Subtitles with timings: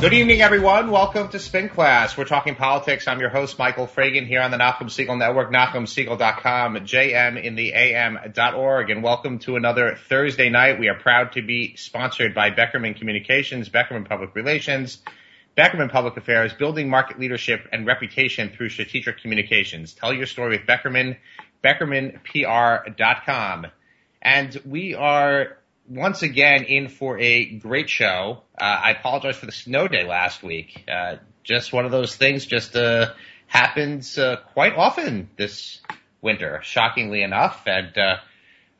[0.00, 0.92] Good evening, everyone.
[0.92, 2.16] Welcome to Spin Class.
[2.16, 3.08] We're talking politics.
[3.08, 7.72] I'm your host, Michael Fragin, here on the Nachum Segal Network, NachumSegal.com, JM in the
[7.72, 10.78] AM.org, and welcome to another Thursday night.
[10.78, 14.98] We are proud to be sponsored by Beckerman Communications, Beckerman Public Relations,
[15.56, 19.94] Beckerman Public Affairs, building market leadership and reputation through strategic communications.
[19.94, 21.16] Tell your story with Beckerman,
[21.64, 23.66] BeckermanPR.com.
[24.22, 28.42] And we are once again in for a great show.
[28.60, 30.84] Uh, I apologize for the snow day last week.
[30.90, 33.12] Uh, just one of those things just uh,
[33.46, 35.80] happens uh, quite often this
[36.20, 37.62] winter, shockingly enough.
[37.66, 38.16] And uh,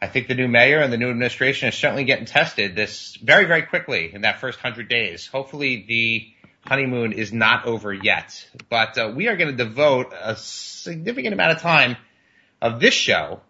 [0.03, 3.47] I think the new mayor and the new administration is certainly getting tested this very,
[3.47, 5.27] very quickly in that first hundred days.
[5.27, 6.29] Hopefully the
[6.69, 8.47] honeymoon is not over yet.
[8.69, 11.97] But uh, we are going to devote a significant amount of time
[12.61, 13.41] of this show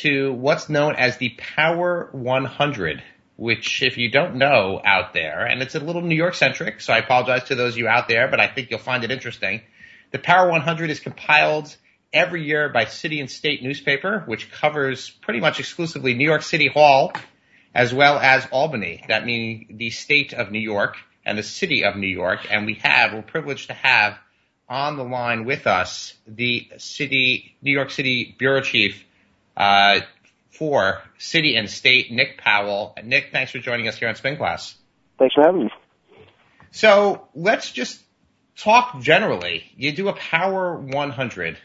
[0.00, 3.02] to what's known as the Power 100,
[3.36, 6.92] which if you don't know out there, and it's a little New York centric, so
[6.92, 9.62] I apologize to those of you out there, but I think you'll find it interesting.
[10.12, 11.74] The Power 100 is compiled
[12.12, 16.68] every year by City and State newspaper, which covers pretty much exclusively New York City
[16.68, 17.12] Hall
[17.74, 19.04] as well as Albany.
[19.08, 22.46] That means the state of New York and the city of New York.
[22.50, 24.16] And we have, we're privileged to have
[24.68, 29.04] on the line with us the city, New York City bureau chief,
[29.56, 30.00] uh,
[30.50, 32.96] for city and state, Nick Powell.
[33.02, 34.74] Nick, thanks for joining us here on Spin Class.
[35.18, 35.70] Thanks for having me.
[36.70, 38.02] So let's just
[38.56, 39.64] talk generally.
[39.76, 41.58] You do a Power 100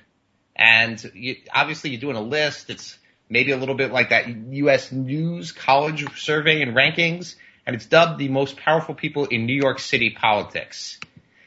[0.55, 2.69] and you, obviously you're doing a list.
[2.69, 2.97] It's
[3.29, 4.91] maybe a little bit like that U.S.
[4.91, 9.79] News College survey and rankings, and it's dubbed the most powerful people in New York
[9.79, 10.99] City politics.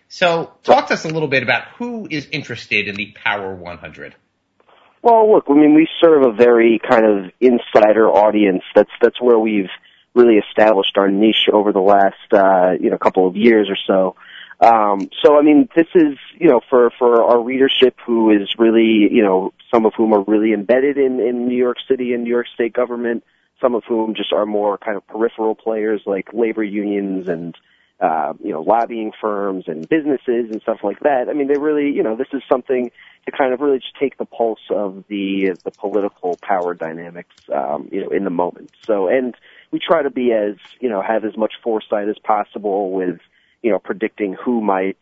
[0.09, 4.15] So talk to us a little bit about who is interested in the Power 100.
[5.05, 8.63] Well, look, I mean, we serve a very kind of insider audience.
[8.75, 9.69] That's that's where we've
[10.15, 14.17] really established our niche over the last uh, you know couple of years or so.
[14.67, 19.07] Um, so I mean, this is you know for for our readership who is really
[19.13, 22.31] you know some of whom are really embedded in in New York City and New
[22.31, 23.25] York State government.
[23.61, 27.55] Some of whom just are more kind of peripheral players like labor unions and
[28.01, 31.29] uh, you know, lobbying firms and businesses and stuff like that.
[31.31, 32.91] I mean, they really, you know, this is something
[33.27, 37.89] to kind of really just take the pulse of the the political power dynamics, um,
[37.93, 38.71] you know, in the moment.
[38.87, 39.35] So, and
[39.71, 43.21] we try to be as, you know, have as much foresight as possible with,
[43.63, 44.99] you know, predicting who might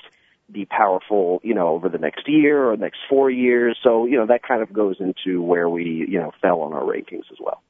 [0.50, 3.78] be powerful, you know, over the next year or next four years.
[3.82, 6.82] So, you know, that kind of goes into where we, you know, fell on our
[6.82, 7.62] rankings as well.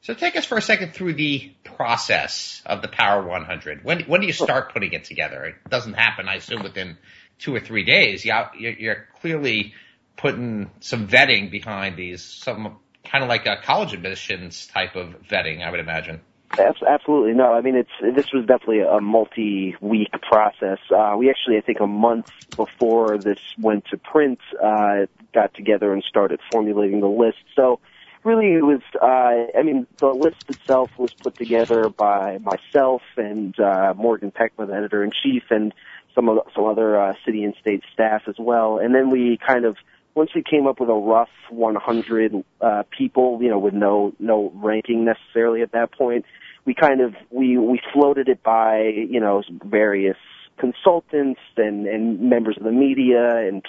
[0.00, 3.84] So take us for a second through the process of the Power 100.
[3.84, 5.44] When when do you start putting it together?
[5.44, 6.96] It doesn't happen, I assume, within
[7.38, 8.24] two or three days.
[8.24, 9.74] You're clearly
[10.16, 15.64] putting some vetting behind these, some kind of like a college admissions type of vetting,
[15.64, 16.20] I would imagine.
[16.58, 17.52] Absolutely no.
[17.52, 20.78] I mean, it's this was definitely a multi-week process.
[20.90, 25.92] Uh, we actually, I think, a month before this went to print, uh, got together
[25.92, 27.38] and started formulating the list.
[27.54, 27.80] So
[28.24, 33.58] really it was uh I mean the list itself was put together by myself and
[33.58, 35.72] uh Morgan Peckman, the editor in chief and
[36.14, 38.78] some of some other uh city and state staff as well.
[38.78, 39.76] And then we kind of
[40.14, 44.52] once we came up with a rough 100 uh people you know with no no
[44.56, 46.24] ranking necessarily at that point
[46.64, 50.16] we kind of we we floated it by you know various
[50.58, 53.64] consultants and and members of the media and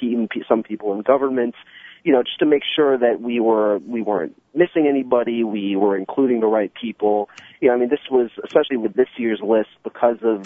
[0.48, 1.56] some people in government
[2.04, 5.98] you know, just to make sure that we were we weren't missing anybody, we were
[5.98, 7.30] including the right people.
[7.60, 10.44] You know, I mean, this was especially with this year's list because of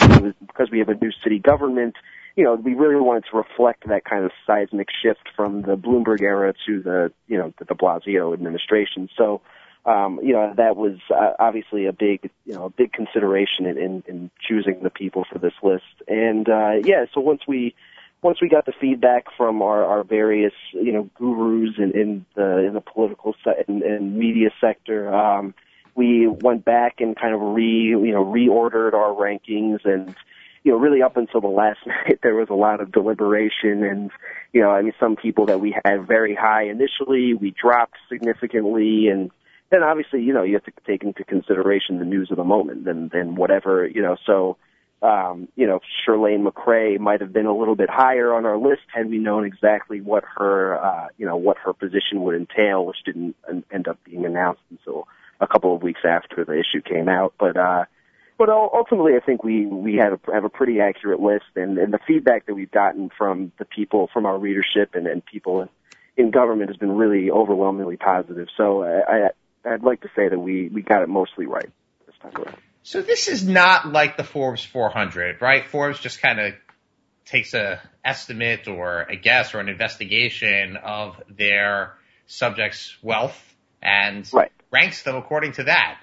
[0.48, 1.96] because we have a new city government.
[2.36, 6.22] You know, we really wanted to reflect that kind of seismic shift from the Bloomberg
[6.22, 9.08] era to the you know the Blasio administration.
[9.16, 9.42] So,
[9.86, 13.78] um, you know, that was uh, obviously a big you know a big consideration in,
[13.78, 15.84] in, in choosing the people for this list.
[16.08, 17.76] And uh, yeah, so once we
[18.24, 22.66] once we got the feedback from our, our various you know gurus in, in the
[22.66, 25.54] in the political se- and, and media sector, um,
[25.96, 30.16] we went back and kind of re you know reordered our rankings and
[30.64, 34.12] you know really up until the last night there was a lot of deliberation and
[34.54, 39.08] you know I mean some people that we had very high initially we dropped significantly
[39.08, 39.32] and
[39.70, 42.88] then obviously you know you have to take into consideration the news of the moment
[42.88, 44.58] and and whatever you know so
[45.04, 48.84] um, you know, Chirlane McCray might have been a little bit higher on our list
[48.88, 53.04] had we known exactly what her, uh, you know, what her position would entail, which
[53.06, 53.36] didn't
[53.70, 55.08] end up being announced until
[55.42, 57.34] a couple of weeks after the issue came out.
[57.38, 57.84] But, uh,
[58.38, 61.94] but ultimately, I think we we have a, have a pretty accurate list, and, and
[61.94, 65.70] the feedback that we've gotten from the people, from our readership, and, and people
[66.18, 68.48] in, government has been really overwhelmingly positive.
[68.58, 69.28] So I,
[69.66, 71.70] I I'd like to say that we we got it mostly right
[72.08, 72.58] this time around.
[72.84, 75.66] So this is not like the Forbes 400, right?
[75.66, 76.54] Forbes just kind of
[77.26, 81.94] takes a estimate or a guess or an investigation of their
[82.28, 83.40] subjects' wealth
[83.82, 84.52] and right.
[84.70, 86.00] ranks them according to that.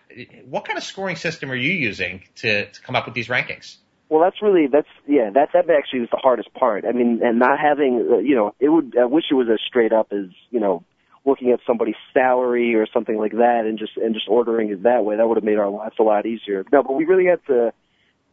[0.47, 3.77] What kind of scoring system are you using to, to come up with these rankings?
[4.09, 6.85] Well, that's really that's yeah that that actually was the hardest part.
[6.85, 9.61] I mean, and not having uh, you know it would I wish it was as
[9.65, 10.83] straight up as you know
[11.25, 15.05] looking at somebody's salary or something like that and just and just ordering it that
[15.05, 15.17] way.
[15.17, 16.65] That would have made our lives a lot easier.
[16.73, 17.73] No, but we really had to.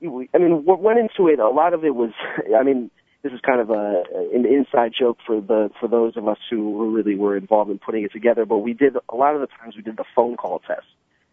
[0.01, 1.39] I mean, what went into it?
[1.39, 2.11] A lot of it was.
[2.57, 2.91] I mean,
[3.23, 4.03] this is kind of a
[4.33, 8.03] an inside joke for the for those of us who really were involved in putting
[8.03, 8.45] it together.
[8.45, 10.85] But we did a lot of the times we did the phone call test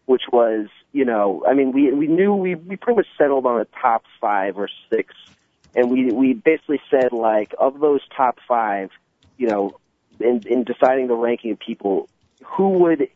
[0.07, 3.61] which was, you know, I mean, we we knew we we pretty much settled on
[3.61, 5.15] a top five or six,
[5.75, 8.91] and we we basically said like of those top five,
[9.39, 9.79] you know,
[10.21, 12.09] in in deciding the ranking of people,
[12.45, 13.09] who would,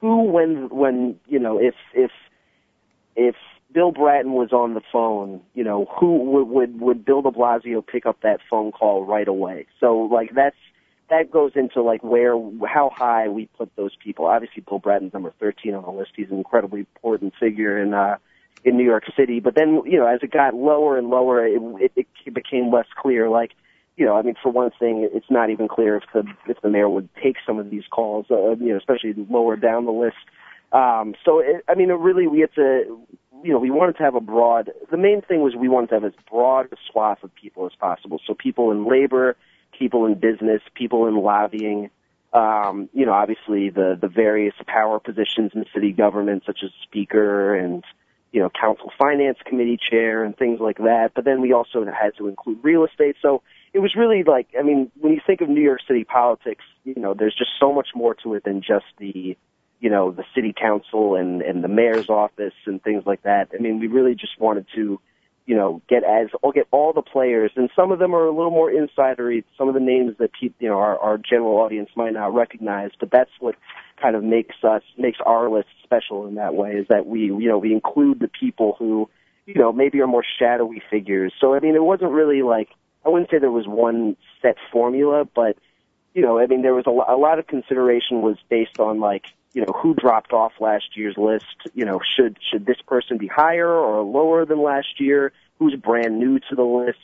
[0.00, 2.10] who when when you know if if
[3.16, 3.36] if
[3.72, 7.86] Bill Bratton was on the phone, you know, who would would would Bill De Blasio
[7.86, 9.66] pick up that phone call right away?
[9.80, 10.56] So like that's
[11.10, 12.34] that goes into like where
[12.66, 14.26] how high we put those people.
[14.26, 16.12] Obviously, Bill Bratton's number 13 on the list.
[16.16, 18.16] He's an incredibly important figure in uh,
[18.64, 19.40] in New York City.
[19.40, 21.60] But then, you know, as it got lower and lower, it,
[21.96, 23.28] it, it became less clear.
[23.28, 23.52] Like,
[23.96, 26.70] you know, I mean, for one thing, it's not even clear if the if the
[26.70, 28.26] mayor would take some of these calls.
[28.30, 30.16] Uh, you know, especially lower down the list.
[30.72, 32.98] Um, so, it, I mean, it really we had to,
[33.44, 34.70] you know, we wanted to have a broad.
[34.90, 37.72] The main thing was we wanted to have as broad a swath of people as
[37.78, 38.20] possible.
[38.26, 39.36] So people in labor
[39.78, 41.90] people in business, people in lobbying,
[42.32, 47.54] um, you know, obviously the, the various power positions in city government, such as speaker
[47.54, 47.84] and,
[48.32, 51.12] you know, council finance committee chair and things like that.
[51.14, 53.16] But then we also had to include real estate.
[53.22, 53.42] So
[53.74, 56.94] it was really like, I mean, when you think of New York City politics, you
[56.94, 59.36] know, there's just so much more to it than just the,
[59.80, 63.48] you know, the city council and, and the mayor's office and things like that.
[63.52, 65.00] I mean, we really just wanted to,
[65.46, 68.34] you know, get as or get all the players, and some of them are a
[68.34, 69.44] little more insidery.
[69.58, 72.92] Some of the names that people, you know, our, our general audience might not recognize,
[72.98, 73.56] but that's what
[74.00, 76.70] kind of makes us makes our list special in that way.
[76.70, 79.10] Is that we, you know, we include the people who,
[79.44, 81.32] you know, maybe are more shadowy figures.
[81.40, 82.68] So I mean, it wasn't really like
[83.04, 85.56] I wouldn't say there was one set formula, but
[86.14, 89.26] you know, I mean, there was a, a lot of consideration was based on like
[89.54, 91.46] you know, who dropped off last year's list?
[91.74, 95.32] You know, should should this person be higher or lower than last year?
[95.58, 96.98] Who's brand new to the list?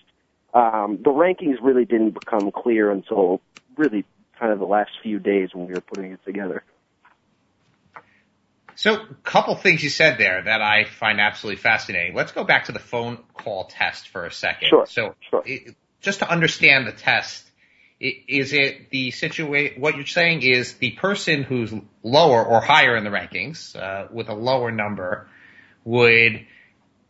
[0.52, 3.40] Um, the rankings really didn't become clear until
[3.76, 4.04] really
[4.38, 6.64] kind of the last few days when we were putting it together.
[8.74, 12.16] So, a couple things you said there that I find absolutely fascinating.
[12.16, 14.70] Let's go back to the phone call test for a second.
[14.70, 14.86] Sure.
[14.86, 15.42] So, sure.
[15.46, 17.50] It, just to understand the test,
[18.00, 23.04] is it the situation, what you're saying is the person who's lower or higher in
[23.04, 25.28] the rankings, uh, with a lower number
[25.84, 26.46] would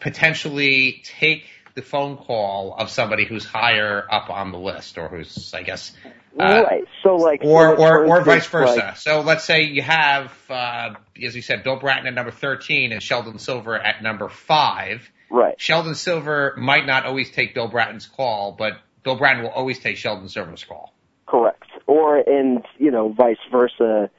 [0.00, 1.44] potentially take
[1.74, 5.92] the phone call of somebody who's higher up on the list or who's, I guess,
[6.38, 6.84] uh, right.
[7.02, 8.76] So like, or, or, or vice versa.
[8.76, 12.92] Like, so let's say you have, uh, as you said, Bill Bratton at number 13
[12.92, 15.08] and Sheldon Silver at number five.
[15.30, 15.54] Right.
[15.60, 19.96] Sheldon Silver might not always take Bill Bratton's call, but Bill Bratton will always take
[19.96, 20.92] Sheldon Silver's call.
[21.26, 21.64] Correct.
[21.86, 24.10] Or and you know vice versa.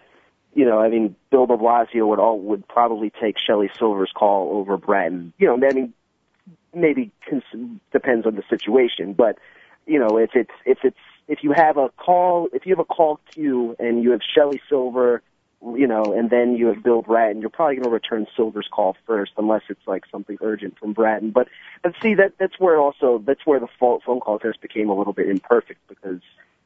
[0.54, 4.58] You know, I mean, Bill De Blasio would all would probably take Shelley Silver's call
[4.58, 5.34] over Bratton.
[5.38, 5.94] You know, I mean,
[6.74, 9.38] maybe cons- depends on the situation, but
[9.86, 12.86] you know, if it's if it's if you have a call if you have a
[12.86, 15.22] call queue and you have Shelley Silver
[15.62, 18.96] you know, and then you have Bill Bratton, you're probably going to return Silver's call
[19.06, 21.32] first, unless it's like something urgent from Bratton.
[21.32, 21.48] But
[21.84, 25.14] but see that that's where also that's where the phone call test became a little
[25.14, 26.22] bit imperfect because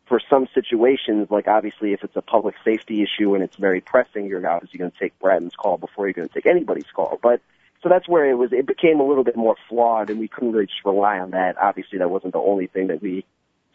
[0.08, 4.28] for some situations, like obviously if it's a public safety issue and it's very pressing,
[4.28, 7.20] you're obviously going to take Bratton's call before you're going to take anybody's call.
[7.22, 7.42] But
[7.84, 8.54] so that's where it was.
[8.54, 11.58] It became a little bit more flawed, and we couldn't really just rely on that.
[11.58, 13.26] Obviously, that wasn't the only thing that we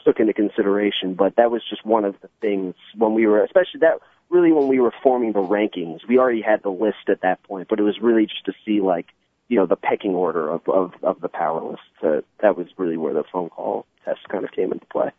[0.05, 3.81] took into consideration, but that was just one of the things when we were, especially
[3.81, 4.01] that
[4.31, 6.01] really when we were forming the rankings.
[6.09, 8.81] We already had the list at that point, but it was really just to see
[8.81, 9.07] like,
[9.49, 12.25] you know, the pecking order of, of, of the power list.
[12.41, 15.11] That was really where the phone call test kind of came into play.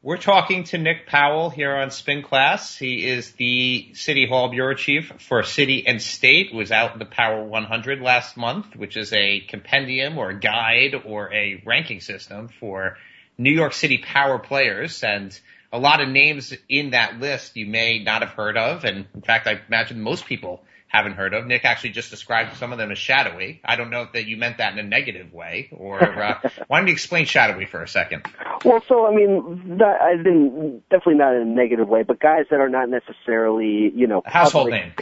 [0.00, 2.76] We're talking to Nick Powell here on Spin Class.
[2.76, 7.04] He is the City Hall Bureau Chief for City and State, was out in the
[7.04, 12.48] Power 100 last month, which is a compendium or a guide or a ranking system
[12.60, 12.96] for
[13.38, 15.02] New York City power players.
[15.02, 15.38] And
[15.72, 18.84] a lot of names in that list you may not have heard of.
[18.84, 21.46] And in fact, I imagine most people haven't heard of.
[21.46, 23.60] Nick actually just described some of them as shadowy.
[23.62, 26.78] I don't know if that you meant that in a negative way or, uh, why
[26.78, 28.24] don't you explain shadowy for a second?
[28.64, 32.46] Well, so, I mean, that, I didn't, definitely not in a negative way, but guys
[32.50, 34.92] that are not necessarily, you know, household name.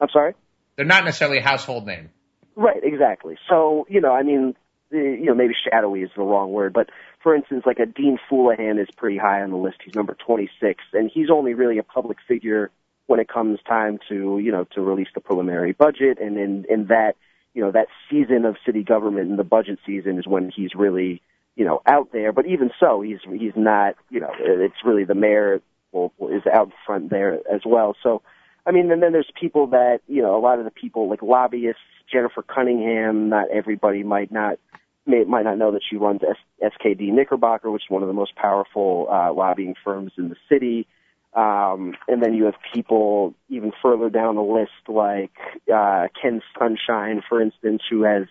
[0.00, 0.34] I'm sorry?
[0.76, 2.10] They're not necessarily a household name.
[2.54, 3.36] Right, exactly.
[3.48, 4.54] So, you know, I mean,
[4.90, 6.90] you know, maybe shadowy is the wrong word, but
[7.26, 9.78] for instance, like a Dean Fuleihan is pretty high on the list.
[9.84, 12.70] He's number 26, and he's only really a public figure
[13.06, 16.86] when it comes time to, you know, to release the preliminary budget, and in, in
[16.86, 17.14] that,
[17.52, 21.20] you know, that season of city government and the budget season is when he's really,
[21.56, 22.32] you know, out there.
[22.32, 26.70] But even so, he's he's not, you know, it's really the mayor will, is out
[26.86, 27.96] front there as well.
[28.04, 28.22] So,
[28.64, 31.22] I mean, and then there's people that, you know, a lot of the people like
[31.22, 34.60] lobbyists, Jennifer Cunningham, not everybody might not
[35.06, 38.14] may, might not know that she runs S- SKD Knickerbocker, which is one of the
[38.14, 40.86] most powerful uh, lobbying firms in the city.
[41.34, 45.32] Um, and then you have people even further down the list, like
[45.72, 48.26] uh, Ken Sunshine, for instance, who has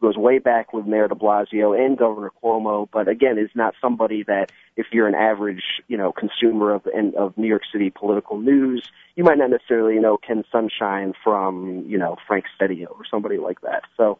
[0.00, 4.22] goes way back with Mayor De Blasio and Governor Cuomo, but again is not somebody
[4.24, 6.86] that if you're an average, you know, consumer of
[7.18, 8.82] of New York City political news,
[9.14, 13.60] you might not necessarily know Ken Sunshine from, you know, Frank Stedio or somebody like
[13.60, 13.82] that.
[13.96, 14.18] So,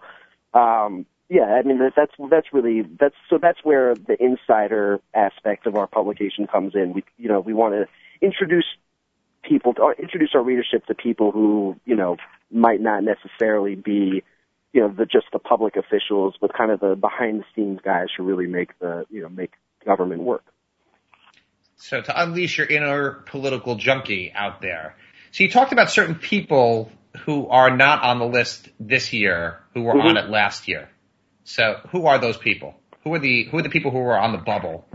[0.53, 5.77] um, yeah, I mean that's that's really that's so that's where the insider aspect of
[5.77, 6.93] our publication comes in.
[6.93, 7.87] We you know we want to
[8.21, 8.65] introduce
[9.49, 12.17] people to, or introduce our readership to people who you know
[12.51, 14.25] might not necessarily be
[14.73, 18.09] you know the just the public officials, but kind of the behind the scenes guys
[18.17, 19.53] who really make the you know make
[19.87, 20.45] government work.
[21.77, 24.97] So to unleash your inner political junkie out there.
[25.31, 26.91] So you talked about certain people
[27.25, 30.09] who are not on the list this year who were mm-hmm.
[30.09, 30.89] on it last year.
[31.45, 32.75] So who are those people?
[33.05, 34.87] Who are the who are the people who are on the bubble?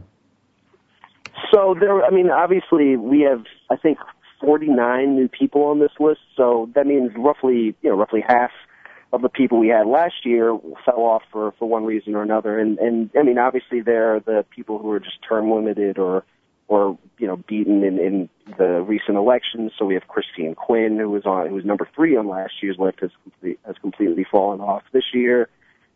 [1.54, 3.98] So there, I mean, obviously we have, I think,
[4.42, 6.22] 49 new people on this list.
[6.36, 8.52] So that means roughly, you know, roughly half
[9.14, 12.60] of the people we had last year fell off for for one reason or another.
[12.60, 16.24] And and I mean, obviously there are the people who are just term limited or
[16.68, 19.72] or you know beaten in in the recent elections.
[19.78, 22.78] So we have Christine Quinn, who was on who was number three on last year's
[22.78, 25.50] list, has complete, has completely fallen off this year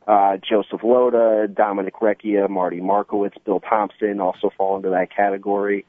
[0.10, 5.86] uh, Joseph Lhota, Dominic Recchia, Marty Markowitz, Bill Thompson also fall into that category.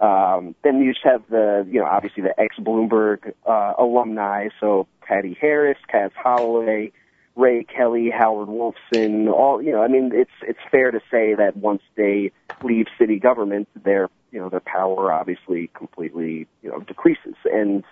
[0.00, 5.36] Um, then you just have the, you know, obviously the ex-Bloomberg uh, alumni, so Patty
[5.40, 6.92] Harris, Cas Holloway,
[7.34, 11.56] Ray Kelly, Howard Wolfson, all, you know, I mean, it's it's fair to say that
[11.56, 12.30] once they
[12.62, 17.34] leave city government, their, you know, their power obviously completely, you know, decreases.
[17.44, 17.82] And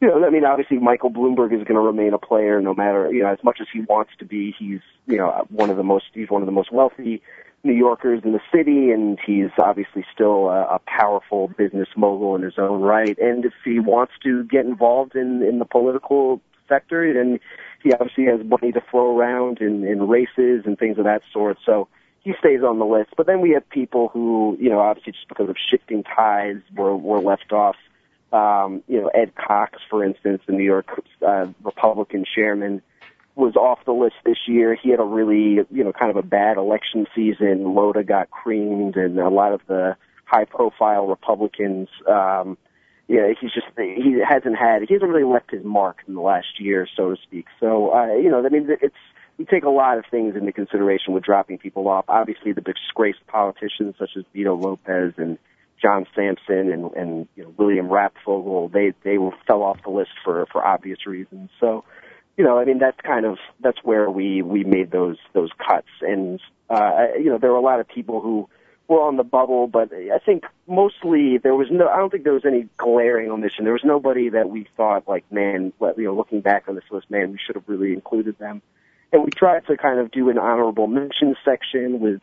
[0.00, 3.12] you know, I mean, obviously Michael Bloomberg is going to remain a player no matter,
[3.12, 4.54] you know, as much as he wants to be.
[4.58, 7.22] He's, you know, one of the most, he's one of the most wealthy
[7.62, 12.42] New Yorkers in the city, and he's obviously still a, a powerful business mogul in
[12.42, 13.18] his own right.
[13.18, 17.38] And if he wants to get involved in in the political sector, then
[17.82, 21.58] he obviously has money to throw around in in races and things of that sort.
[21.66, 21.88] So
[22.20, 23.10] he stays on the list.
[23.14, 26.96] But then we have people who, you know, obviously just because of shifting tides, were
[26.96, 27.76] were left off
[28.32, 30.86] um, you know, Ed Cox, for instance, the New York
[31.26, 32.82] uh, Republican chairman,
[33.34, 34.74] was off the list this year.
[34.74, 37.64] He had a really, you know, kind of a bad election season.
[37.64, 41.88] Lhota got creamed, and a lot of the high-profile Republicans.
[42.08, 42.56] Um,
[43.08, 46.60] yeah, he's just he hasn't had he hasn't really left his mark in the last
[46.60, 47.46] year, so to speak.
[47.58, 48.94] So, uh, you know, I mean, it's
[49.36, 52.04] we take a lot of things into consideration with dropping people off.
[52.08, 55.38] Obviously, the disgraced politicians such as Vito Lopez and
[55.80, 60.10] John Sampson and, and you know, William Rapfogel, they they were, fell off the list
[60.24, 61.50] for for obvious reasons.
[61.58, 61.84] So,
[62.36, 65.88] you know, I mean, that's kind of that's where we we made those those cuts.
[66.02, 68.48] And uh, you know, there were a lot of people who
[68.88, 71.88] were on the bubble, but I think mostly there was no.
[71.88, 73.64] I don't think there was any glaring omission.
[73.64, 77.10] There was nobody that we thought like, man, you know, looking back on this list,
[77.10, 78.62] man, we should have really included them.
[79.12, 82.20] And we tried to kind of do an honorable mention section with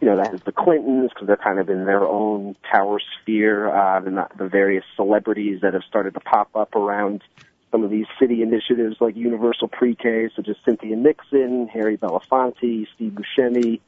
[0.00, 3.68] you know, that is the Clintons because they're kind of in their own power sphere,
[3.68, 7.22] uh, the, the various celebrities that have started to pop up around
[7.70, 13.12] some of these city initiatives like Universal Pre-K, such as Cynthia Nixon, Harry Belafonte, Steve
[13.12, 13.80] Buscemi.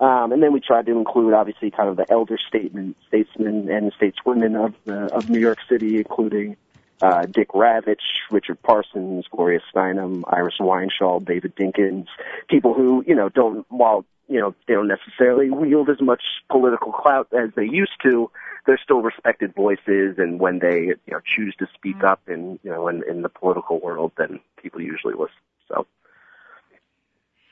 [0.00, 3.92] Um, and then we tried to include, obviously, kind of the elder statesmen, statesmen and
[3.94, 6.56] stateswomen of, uh, of New York City, including
[7.00, 12.06] uh, Dick Ravitch, Richard Parsons, Gloria Steinem, Iris Weinshall, David Dinkins,
[12.48, 16.92] people who, you know, don't, while you know, they don't necessarily wield as much political
[16.92, 18.30] clout as they used to.
[18.66, 22.06] They're still respected voices, and when they you know choose to speak mm-hmm.
[22.06, 25.36] up in you know in, in the political world, then people usually listen.
[25.68, 25.86] So,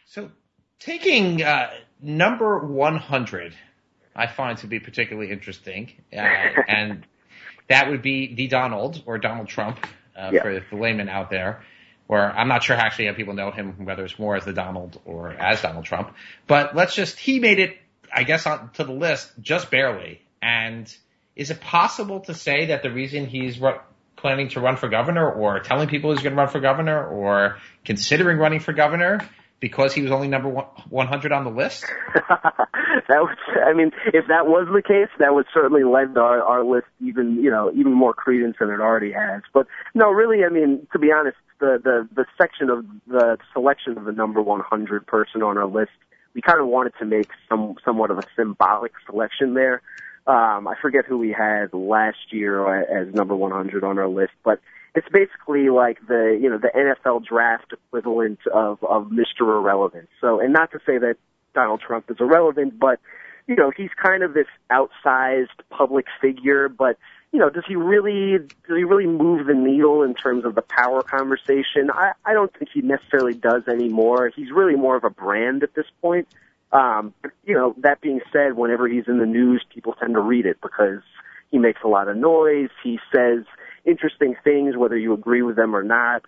[0.07, 0.31] so
[0.79, 3.55] taking uh, number one hundred,
[4.17, 6.17] I find to be particularly interesting, uh,
[6.69, 7.07] and
[7.69, 9.87] that would be the Donald or Donald Trump
[10.17, 10.43] uh, yeah.
[10.43, 11.63] for the layman out there
[12.13, 15.01] or I'm not sure actually how people know him, whether it's more as the Donald
[15.07, 16.15] or as Donald Trump.
[16.47, 17.79] But let's just, he made it,
[18.15, 20.21] I guess, to the list just barely.
[20.43, 20.95] And
[21.37, 23.59] is it possible to say that the reason he's
[24.17, 27.57] planning to run for governor or telling people he's going to run for governor or
[27.83, 29.27] considering running for governor
[29.59, 31.87] because he was only number 100 on the list?
[32.15, 36.63] that was, I mean, if that was the case, that would certainly lend our, our
[36.63, 39.41] list even, you know, even more credence than it already has.
[39.55, 43.97] But no, really, I mean, to be honest, the, the, the section of the selection
[43.97, 45.93] of the number 100 person on our list,
[46.35, 49.81] we kind of wanted to make some, somewhat of a symbolic selection there.
[50.27, 54.61] Um, I forget who we had last year as number 100 on our list, but
[54.95, 59.41] it's basically like the you know the NFL draft equivalent of of Mr.
[59.41, 60.09] Irrelevant.
[60.21, 61.17] So, and not to say that
[61.55, 63.01] Donald Trump is irrelevant, but
[63.47, 66.99] you know he's kind of this outsized public figure, but
[67.33, 70.63] you know, does he really does he really move the needle in terms of the
[70.63, 71.91] power conversation?
[71.93, 74.31] I, I don't think he necessarily does anymore.
[74.35, 76.29] He's really more of a brand at this point.
[76.73, 80.47] Um, you know, that being said, whenever he's in the news, people tend to read
[80.47, 81.01] it because
[81.51, 82.71] he makes a lot of noise.
[82.83, 83.45] He says
[83.85, 86.23] interesting things, whether you agree with them or not.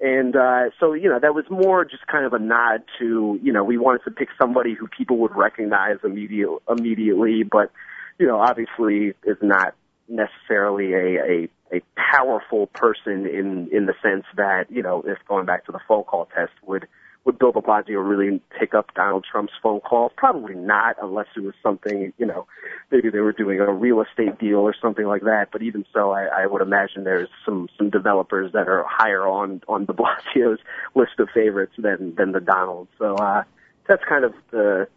[0.00, 3.52] And uh, so, you know, that was more just kind of a nod to, you
[3.52, 7.72] know, we wanted to pick somebody who people would recognize immediate, immediately, but,
[8.18, 9.74] you know, obviously is not
[10.08, 15.46] necessarily a, a, a powerful person in, in the sense that, you know, if going
[15.46, 16.86] back to the phone call test would
[17.28, 20.10] would Bill de Blasio really pick up Donald Trump's phone call?
[20.16, 22.46] Probably not, unless it was something, you know,
[22.90, 25.48] maybe they were doing a real estate deal or something like that.
[25.52, 29.60] But even so, I, I would imagine there's some some developers that are higher on
[29.68, 29.92] on de
[30.34, 30.58] Blasio's
[30.94, 32.88] list of favorites than than the Donald.
[32.98, 33.42] So uh,
[33.86, 34.88] that's kind of the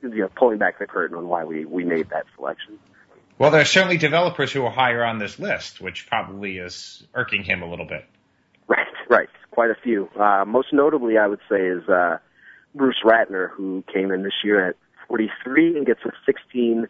[0.00, 2.78] you know pulling back the curtain on why we we made that selection.
[3.40, 7.42] Well, there are certainly developers who are higher on this list, which probably is irking
[7.42, 8.04] him a little bit.
[8.68, 10.10] Right, right quite a few.
[10.14, 12.18] Uh, most notably, I would say, is uh,
[12.74, 14.76] Bruce Ratner, who came in this year at
[15.08, 16.86] 43 and gets a 16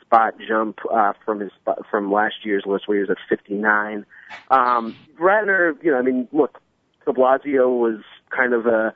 [0.00, 1.50] spot jump uh, from his
[1.90, 4.06] from last year's list, where he was at 59.
[4.52, 6.60] Um, Ratner, you know, I mean, look,
[7.06, 8.94] De Blasio was kind of a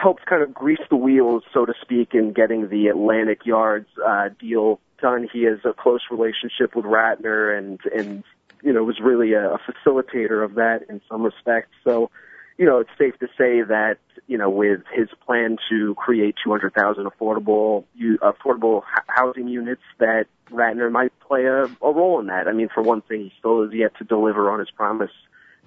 [0.00, 4.28] helped kind of grease the wheels, so to speak, in getting the Atlantic Yards uh,
[4.40, 5.28] deal done.
[5.32, 8.24] He has a close relationship with Ratner, and and
[8.62, 11.70] you know, was really a, a facilitator of that in some respects.
[11.84, 12.10] So,
[12.56, 17.04] you know, it's safe to say that, you know, with his plan to create 200,000
[17.04, 17.84] affordable,
[18.20, 22.48] affordable housing units, that Ratner might play a, a role in that.
[22.48, 25.12] I mean, for one thing, he still has yet to deliver on his promise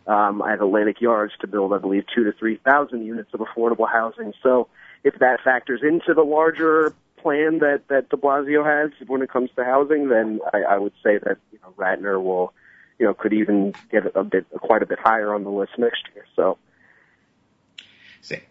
[0.07, 3.91] um, at Atlantic Yards to build, I believe, two to three thousand units of affordable
[3.91, 4.33] housing.
[4.43, 4.67] So,
[5.03, 9.49] if that factors into the larger plan that that De Blasio has when it comes
[9.55, 12.53] to housing, then I, I would say that you know Ratner will
[13.01, 16.03] you know, could even get a bit, quite a bit higher on the list next
[16.13, 16.23] year.
[16.35, 16.59] So.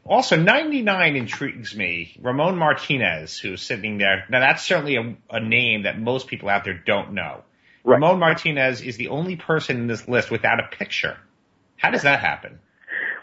[0.04, 2.16] Also, 99 intrigues me.
[2.20, 4.24] Ramon Martinez, who's sitting there.
[4.28, 7.42] Now, that's certainly a, a name that most people out there don't know.
[7.84, 7.94] Right.
[7.94, 11.16] Ramon Martinez is the only person in this list without a picture.
[11.80, 12.58] How does that happen?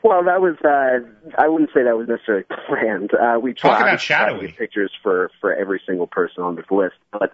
[0.03, 0.99] Well, that was, uh,
[1.37, 3.11] I wouldn't say that was necessarily planned.
[3.13, 7.33] Uh, we talk about shadowy pictures for, for every single person on this list, but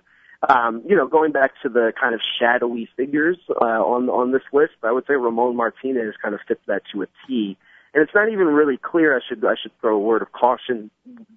[0.50, 4.42] um, you know, going back to the kind of shadowy figures uh, on on this
[4.52, 7.58] list, I would say Ramon Martinez kind of fits that to a T.
[7.94, 9.16] And it's not even really clear.
[9.16, 10.92] I should I should throw a word of caution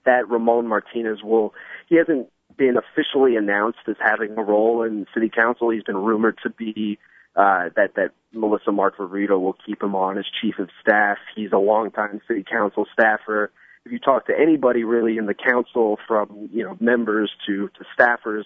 [0.04, 1.54] that Ramon Martinez will.
[1.88, 5.70] He hasn't been officially announced as having a role in city council.
[5.70, 6.98] He's been rumored to be
[7.36, 11.18] uh, that that Melissa Mark-Viverito will keep him on as chief of staff.
[11.34, 13.50] He's a longtime city council staffer.
[13.84, 17.84] If you talk to anybody really in the council, from you know members to to
[17.98, 18.44] staffers,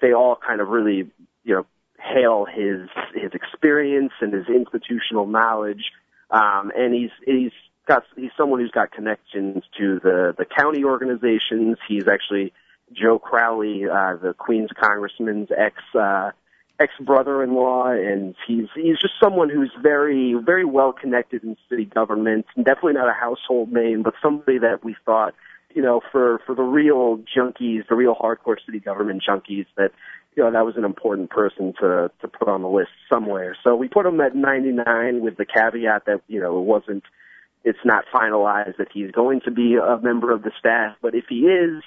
[0.00, 1.10] they all kind of really,
[1.44, 1.66] you know,
[2.00, 5.84] hail his his experience and his institutional knowledge.
[6.30, 7.52] Um, and he's he's
[7.86, 11.78] got he's someone who's got connections to the the county organizations.
[11.88, 12.52] He's actually
[12.92, 16.32] Joe Crowley, uh, the Queens congressman's ex uh,
[16.80, 22.46] ex brother-in-law, and he's he's just someone who's very very well connected in city government.
[22.56, 25.34] Definitely not a household name, but somebody that we thought
[25.74, 29.90] you know, for, for the real junkies, the real hardcore city government junkies, that,
[30.36, 33.56] you know, that was an important person to, to put on the list somewhere.
[33.64, 37.04] So we put him at 99 with the caveat that, you know, it wasn't,
[37.64, 41.24] it's not finalized that he's going to be a member of the staff, but if
[41.28, 41.82] he is,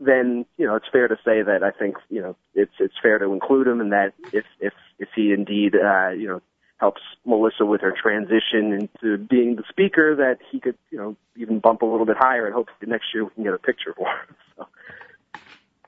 [0.00, 3.18] then, you know, it's fair to say that I think, you know, it's, it's fair
[3.18, 6.42] to include him and that if, if, if he indeed, uh, you know,
[6.78, 11.58] helps Melissa with her transition into being the speaker that he could, you know, even
[11.58, 14.08] bump a little bit higher and hopefully next year we can get a picture for
[14.08, 14.36] him.
[14.56, 14.66] So.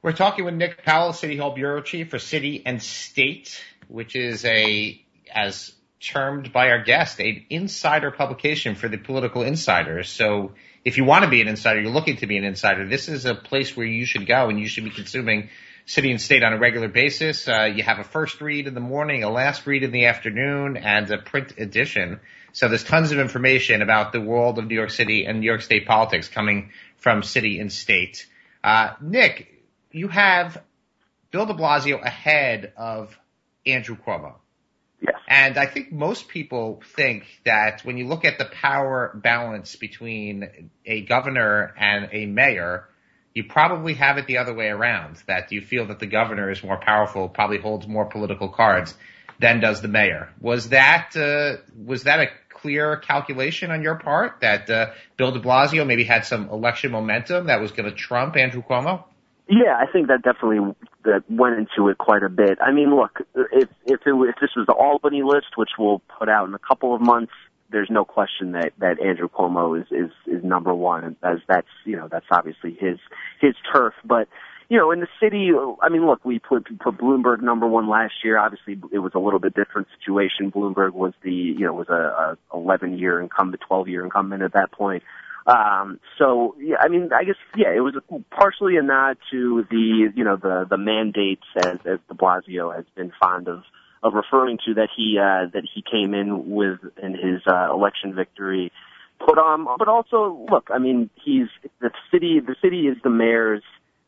[0.02, 4.44] We're talking with Nick Powell, City Hall Bureau Chief for City and State, which is
[4.44, 5.02] a,
[5.34, 10.08] as termed by our guest, an insider publication for the political insiders.
[10.08, 10.52] So
[10.84, 13.24] if you want to be an insider, you're looking to be an insider, this is
[13.24, 15.48] a place where you should go and you should be consuming
[15.86, 17.48] City and State on a regular basis.
[17.48, 20.76] Uh, you have a first read in the morning, a last read in the afternoon,
[20.76, 22.20] and a print edition.
[22.52, 25.62] So there's tons of information about the world of New York City and New York
[25.62, 28.26] State politics coming from City and State.
[28.62, 29.48] Uh, Nick,
[29.90, 30.62] you have
[31.30, 33.18] Bill de Blasio ahead of
[33.64, 34.34] Andrew Cuomo.
[35.28, 40.70] And I think most people think that when you look at the power balance between
[40.84, 42.88] a governor and a mayor,
[43.34, 46.64] you probably have it the other way around, that you feel that the governor is
[46.64, 48.94] more powerful, probably holds more political cards
[49.38, 50.30] than does the mayor.
[50.40, 55.40] Was that, uh, was that a clear calculation on your part that, uh, Bill de
[55.40, 59.04] Blasio maybe had some election momentum that was going to trump Andrew Cuomo?
[59.48, 62.58] Yeah, I think that definitely that went into it quite a bit.
[62.60, 66.28] I mean, look, if if it, if this was the Albany list, which we'll put
[66.28, 67.32] out in a couple of months,
[67.70, 71.96] there's no question that that Andrew Cuomo is is is number one, as that's you
[71.96, 72.98] know that's obviously his
[73.40, 73.94] his turf.
[74.04, 74.28] But
[74.68, 78.14] you know, in the city, I mean, look, we put put Bloomberg number one last
[78.22, 78.38] year.
[78.38, 80.52] Obviously, it was a little bit different situation.
[80.52, 84.52] Bloomberg was the you know was a, a 11 year incumbent, 12 year incumbent at
[84.52, 85.02] that point.
[85.48, 87.94] Um, so yeah, I mean, I guess yeah, it was
[88.30, 92.84] partially a nod to the you know the the mandates as as De Blasio has
[92.94, 93.62] been fond of
[94.02, 98.14] of referring to that he uh, that he came in with in his uh, election
[98.14, 98.70] victory.
[99.20, 101.48] Put on, but also look, I mean, he's
[101.80, 102.40] the city.
[102.40, 103.62] The city is the mayor's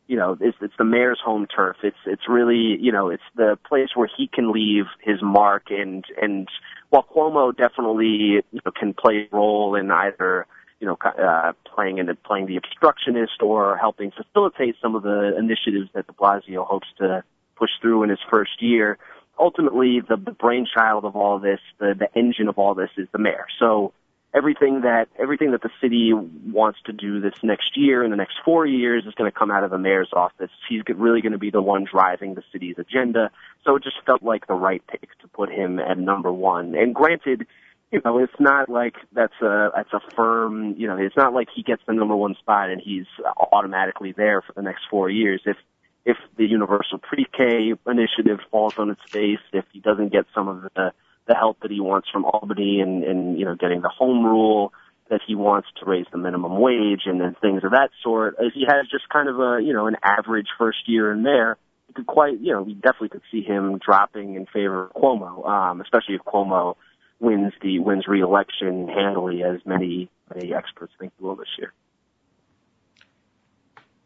[0.07, 1.77] you know, it's, it's the mayor's home turf.
[1.83, 6.05] It's it's really you know it's the place where he can leave his mark and
[6.21, 6.47] and
[6.91, 10.45] while Cuomo definitely you know, can play a role in either
[10.81, 15.37] you know, uh, playing in the, playing the obstructionist or helping facilitate some of the
[15.37, 17.23] initiatives that De Blasio hopes to
[17.55, 18.97] push through in his first year.
[19.39, 23.19] Ultimately, the, the brainchild of all this, the, the engine of all this is the
[23.19, 23.45] mayor.
[23.59, 23.93] So
[24.33, 28.37] everything that, everything that the city wants to do this next year and the next
[28.43, 30.49] four years is going to come out of the mayor's office.
[30.67, 33.29] He's really going to be the one driving the city's agenda.
[33.65, 36.73] So it just felt like the right pick to put him at number one.
[36.73, 37.45] And granted,
[37.91, 40.75] you know, it's not like that's a that's a firm.
[40.77, 43.05] You know, it's not like he gets the number one spot and he's
[43.51, 45.41] automatically there for the next four years.
[45.45, 45.57] If
[46.05, 50.63] if the universal pre-K initiative falls on its face, if he doesn't get some of
[50.75, 50.93] the
[51.27, 54.73] the help that he wants from Albany and and you know getting the home rule
[55.09, 58.53] that he wants to raise the minimum wage and then things of that sort, if
[58.53, 61.57] he has just kind of a you know an average first year in there,
[61.89, 65.45] you could quite you know we definitely could see him dropping in favor of Cuomo,
[65.45, 66.77] um, especially if Cuomo
[67.21, 71.73] wins the wins re-election handily, as many many experts think he will this year.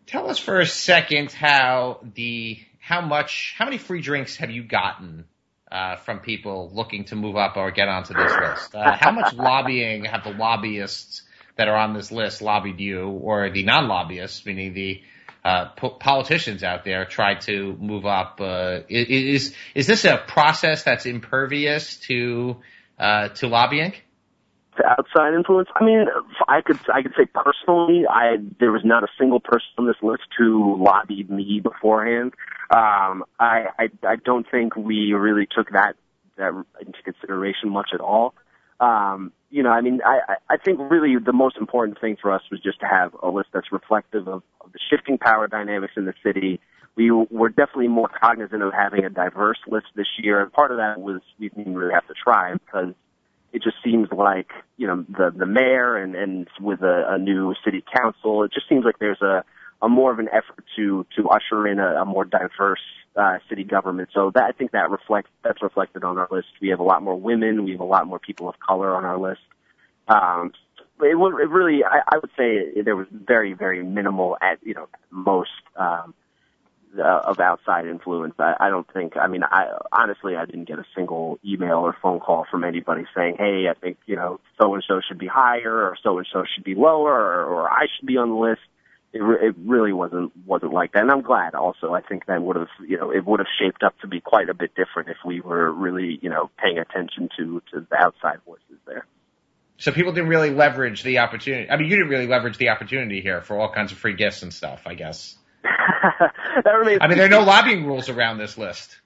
[0.05, 4.63] Tell us for a second how the how much how many free drinks have you
[4.63, 5.25] gotten
[5.71, 8.75] uh, from people looking to move up or get onto this list?
[8.75, 11.23] Uh, how much lobbying have the lobbyists
[11.55, 15.01] that are on this list lobbied you, or the non-lobbyists, meaning the
[15.43, 18.39] uh, po- politicians out there, tried to move up?
[18.39, 22.57] Uh, is is this a process that's impervious to
[22.97, 23.93] uh, to lobbying?
[24.77, 25.69] To outside influence?
[25.75, 26.05] I mean,
[26.47, 29.95] I could I could say personally, I there was not a single person on this
[30.01, 32.33] list who lobbied me beforehand.
[32.71, 35.95] Um, I, I I don't think we really took that
[36.37, 38.33] that into consideration much at all.
[38.79, 42.41] Um, you know, I mean, I, I think really the most important thing for us
[42.51, 46.03] was just to have a list that's reflective of, of the shifting power dynamics in
[46.03, 46.59] the city.
[46.95, 50.77] We were definitely more cognizant of having a diverse list this year, and part of
[50.77, 52.93] that was we didn't really have to try because
[53.51, 57.53] it just seems like you know the the mayor and and with a, a new
[57.63, 59.43] city council, it just seems like there's a
[59.81, 62.81] a more of an effort to to usher in a, a more diverse
[63.15, 64.09] uh, city government.
[64.13, 66.47] So that I think that reflects that's reflected on our list.
[66.61, 67.63] We have a lot more women.
[67.63, 69.41] We have a lot more people of color on our list.
[70.07, 70.51] Um,
[71.01, 74.87] it, it really, I, I would say there was very very minimal at you know
[75.11, 76.13] most um,
[76.97, 78.35] uh, of outside influence.
[78.39, 79.17] I, I don't think.
[79.17, 83.05] I mean, I honestly I didn't get a single email or phone call from anybody
[83.15, 86.27] saying, "Hey, I think you know so and so should be higher or so and
[86.31, 88.61] so should be lower or, or I should be on the list."
[89.15, 91.55] it, re- it really wasn't wasn't like that, and I'm glad.
[91.55, 94.19] Also, I think that would have you know it would have shaped up to be
[94.19, 97.95] quite a bit different if we were really you know paying attention to to the
[97.95, 99.05] outside voices there.
[99.77, 101.69] So people didn't really leverage the opportunity.
[101.69, 104.43] I mean, you didn't really leverage the opportunity here for all kinds of free gifts
[104.43, 104.83] and stuff.
[104.85, 105.37] I guess.
[106.63, 106.99] That remains.
[107.01, 108.97] I mean, there are no lobbying rules around this list.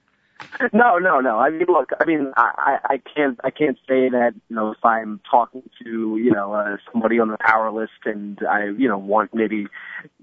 [0.73, 1.37] no, no, no.
[1.37, 4.83] I mean, look, I mean, I, I can't, I can't say that, you know, if
[4.83, 8.97] I'm talking to, you know, uh, somebody on the power list and I, you know,
[8.97, 9.67] want maybe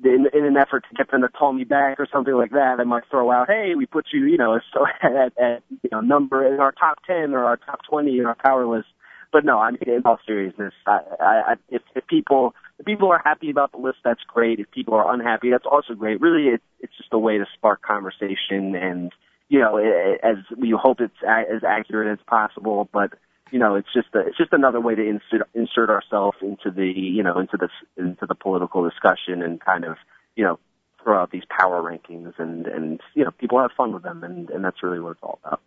[0.03, 2.77] in, in an effort to get them to call me back or something like that,
[2.81, 6.01] I might throw out, hey, we put you, you know, so at, at, you know,
[6.01, 8.89] number in our top 10 or our top 20 in our power list.
[9.33, 13.23] But no, I mean, in all seriousness, I, I, if, if people if people are
[13.25, 14.61] happy about the list, that's great.
[14.61, 16.21] If people are unhappy, that's also great.
[16.21, 19.13] Really, it, it's just a way to spark conversation and,
[19.49, 23.13] you know, as we hope it's as accurate as possible, but
[23.53, 26.87] you know, it's just a, it's just another way to insert insert ourselves into the
[26.87, 29.97] you know into the into the political discussion and kind of
[30.35, 30.59] you know
[31.03, 34.51] throw out these power rankings and and you know people have fun with them and
[34.51, 35.61] and that's really what it's all about.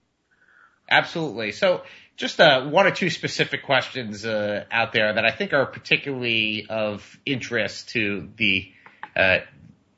[0.90, 1.52] Absolutely.
[1.52, 1.84] So
[2.18, 6.68] just uh, one or two specific questions uh, out there that I think are particularly
[6.70, 8.72] of interest to the
[9.16, 9.38] uh,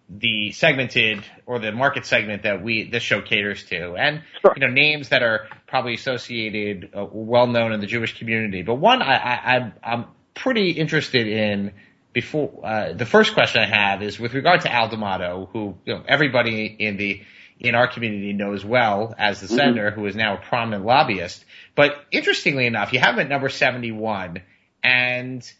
[0.08, 4.54] the segmented or the market segment that we this show caters to, and sure.
[4.56, 8.62] you know names that are probably associated, uh, well known in the Jewish community.
[8.62, 11.72] But one I, I I'm pretty interested in
[12.14, 15.96] before uh, the first question I have is with regard to Al D'Amato, who you
[15.96, 17.22] know everybody in the
[17.62, 19.56] in our community knows well as the mm-hmm.
[19.56, 21.46] senator, who is now a prominent lobbyist.
[21.76, 24.42] But interestingly enough, you have him at number 71
[24.84, 25.54] and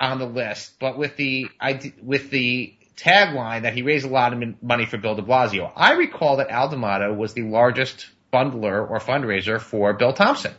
[0.00, 1.48] on the list, but with the
[2.02, 5.70] with the tagline that he raised a lot of money for Bill de Blasio.
[5.76, 10.54] I recall that Al D'Amato was the largest bundler or fundraiser for Bill Thompson.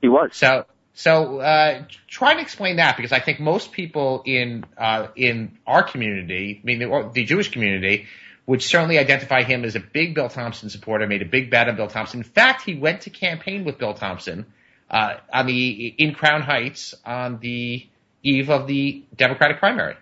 [0.00, 0.30] He was.
[0.32, 5.58] So, so uh, try and explain that because I think most people in uh, in
[5.66, 8.06] our community, I mean the, the Jewish community,
[8.48, 11.06] would certainly identify him as a big Bill Thompson supporter.
[11.06, 12.20] Made a big bet on Bill Thompson.
[12.20, 14.46] In fact, he went to campaign with Bill Thompson
[14.90, 17.86] uh, on the in Crown Heights on the
[18.24, 19.94] eve of the Democratic primary.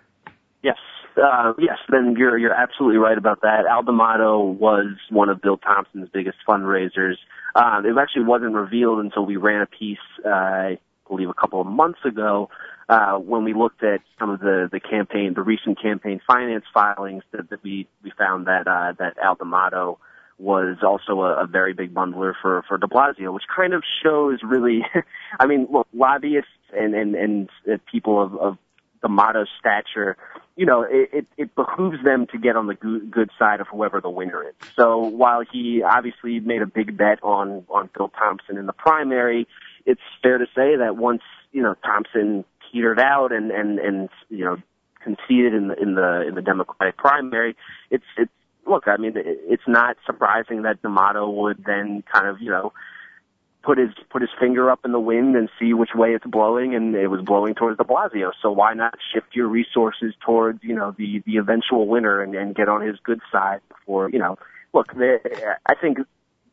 [0.63, 0.77] Yes
[1.17, 3.65] uh, yes, then you're you're absolutely right about that.
[3.69, 7.15] Al D'Amato was one of Bill Thompson's biggest fundraisers.
[7.55, 11.59] Um, it actually wasn't revealed until we ran a piece, uh, I believe, a couple
[11.59, 12.49] of months ago,
[12.89, 17.23] uh, when we looked at some of the the campaign, the recent campaign finance filings
[17.31, 19.99] that, that we we found that uh, that Al D'Amato
[20.39, 24.39] was also a, a very big bundler for for De Blasio, which kind of shows
[24.43, 24.85] really,
[25.39, 27.49] I mean, look, lobbyists and and and
[27.91, 28.57] people of, of
[29.01, 30.17] D'Amato's stature
[30.57, 34.01] you know, it, it, it behooves them to get on the good side of whoever
[34.01, 34.55] the winner is.
[34.75, 39.47] So while he obviously made a big bet on, on Bill Thompson in the primary,
[39.85, 41.21] it's fair to say that once,
[41.51, 42.43] you know, Thompson
[42.77, 44.57] petered out and, and, and, you know,
[45.03, 47.55] conceded in the, in the, in the Democratic primary,
[47.89, 48.31] it's, it's,
[48.67, 52.73] look, I mean, it's not surprising that D'Amato would then kind of, you know,
[53.63, 56.73] put his put his finger up in the wind and see which way it's blowing,
[56.73, 58.31] and it was blowing towards De Blasio.
[58.41, 62.55] So why not shift your resources towards you know the the eventual winner and, and
[62.55, 64.37] get on his good side before you know.
[64.73, 65.99] Look, I think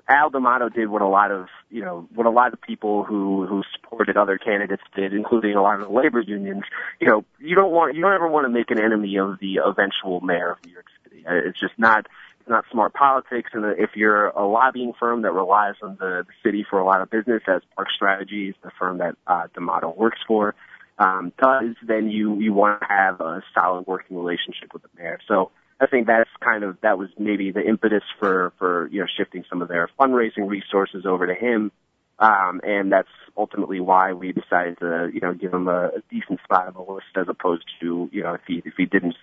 [0.09, 3.47] Al D'Amato did what a lot of you know what a lot of people who
[3.47, 6.65] who supported other candidates did, including a lot of the labor unions.
[7.01, 9.61] You know, you don't want you don't ever want to make an enemy of the
[9.65, 11.25] eventual mayor of New York City.
[11.27, 12.07] It's just not
[12.41, 13.51] it's not smart politics.
[13.55, 17.01] And if you're a lobbying firm that relies on the, the city for a lot
[17.01, 20.55] of business, as Park Strategies, the firm that uh, D'Amato works for,
[20.99, 25.19] um, does, then you you want to have a solid working relationship with the mayor.
[25.27, 29.07] So I think that's kind of that was maybe the impetus for for you know
[29.17, 31.73] shifting some of their fundraising resources over to him.
[32.17, 36.39] Um, and that's ultimately why we decided to, you know, give him a, a decent
[36.45, 39.17] spot on the list as opposed to, you know, if he if he didn't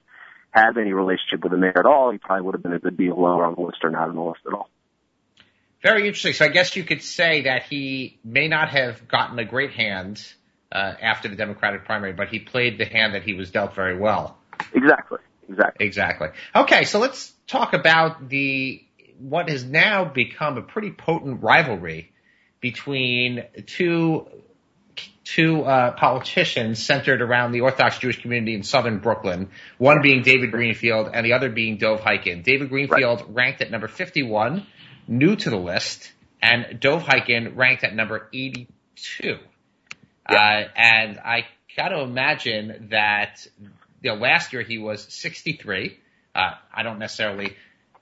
[0.51, 2.97] have any relationship with the mayor at all, he probably would have been a good
[2.97, 4.69] deal lower on the list or not on the list at all.
[5.81, 6.33] Very interesting.
[6.33, 10.23] So I guess you could say that he may not have gotten a great hand
[10.71, 13.97] uh, after the Democratic primary, but he played the hand that he was dealt very
[13.97, 14.37] well.
[14.73, 15.19] Exactly.
[15.51, 15.85] Exactly.
[15.85, 16.27] Exactly.
[16.55, 18.83] Okay, so let's talk about the
[19.19, 22.11] what has now become a pretty potent rivalry
[22.59, 24.27] between two
[25.23, 30.51] two uh, politicians centered around the Orthodox Jewish community in southern Brooklyn, one being David
[30.51, 32.43] Greenfield and the other being Dov Hikind.
[32.43, 33.33] David Greenfield right.
[33.33, 34.65] ranked at number 51,
[35.07, 36.11] new to the list,
[36.41, 39.37] and Dov Hikind ranked at number 82.
[40.25, 40.33] Uh,
[40.75, 41.45] and I
[41.77, 43.45] got to imagine that
[44.01, 45.97] you know, last year he was 63.
[46.33, 47.55] Uh, I don't necessarily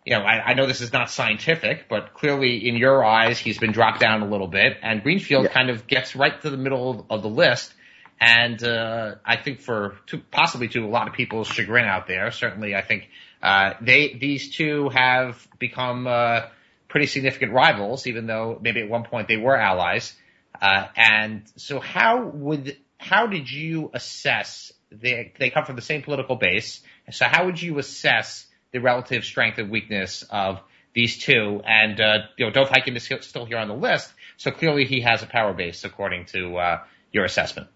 [0.05, 3.59] you know, I, I know this is not scientific, but clearly in your eyes, he's
[3.59, 5.51] been dropped down a little bit, and Greenfield yeah.
[5.51, 7.73] kind of gets right to the middle of the list.
[8.19, 12.31] And uh, I think for to, possibly to a lot of people's chagrin out there,
[12.31, 13.07] certainly I think
[13.41, 16.47] uh, they these two have become uh,
[16.87, 20.13] pretty significant rivals, even though maybe at one point they were allies.
[20.61, 24.73] Uh, and so, how would how did you assess?
[24.91, 29.25] They they come from the same political base, so how would you assess the relative
[29.25, 30.61] strength and weakness of
[30.93, 31.61] these two.
[31.65, 34.11] And, uh, you know, Hikind is still here on the list.
[34.37, 36.79] So clearly he has a power base according to, uh,
[37.11, 37.67] your assessment.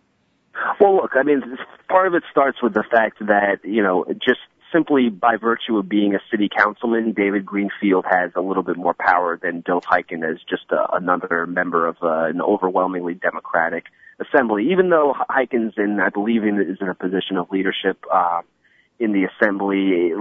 [0.80, 1.42] Well, look, I mean,
[1.90, 4.40] part of it starts with the fact that, you know, just
[4.72, 8.94] simply by virtue of being a city councilman, David Greenfield has a little bit more
[8.94, 13.86] power than Dov Hikind as just a, another member of uh, an overwhelmingly Democratic
[14.20, 14.70] assembly.
[14.72, 18.42] Even though Hikind, and I believe in, is in a position of leadership uh,
[19.00, 20.12] in the assembly,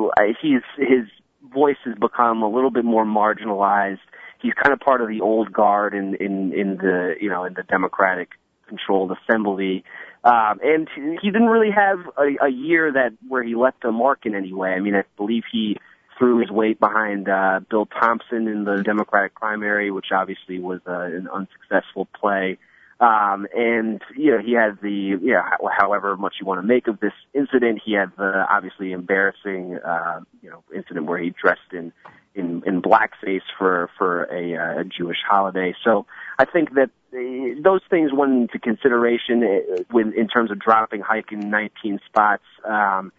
[0.40, 1.06] he's his
[1.52, 3.98] voice has become a little bit more marginalized.
[4.40, 7.54] He's kind of part of the old guard in in in the you know in
[7.54, 8.30] the Democratic
[8.66, 9.84] controlled assembly.
[10.24, 10.88] Um, and
[11.20, 14.52] he didn't really have a, a year that where he left a mark in any
[14.52, 14.70] way.
[14.70, 15.78] I mean, I believe he
[16.18, 20.92] threw his weight behind uh, Bill Thompson in the Democratic primary, which obviously was uh,
[20.92, 22.58] an unsuccessful play.
[23.02, 25.42] Um, and you know, he had the yeah,
[25.76, 30.20] however much you want to make of this incident, he had the obviously embarrassing uh,
[30.40, 31.92] you know incident where he dressed in
[32.36, 35.74] in, in blackface for for a, uh, a Jewish holiday.
[35.82, 36.06] So
[36.38, 41.02] I think that uh, those things went into consideration uh, when in terms of dropping
[41.02, 42.44] Hikind 19 spots.
[42.64, 43.12] Um,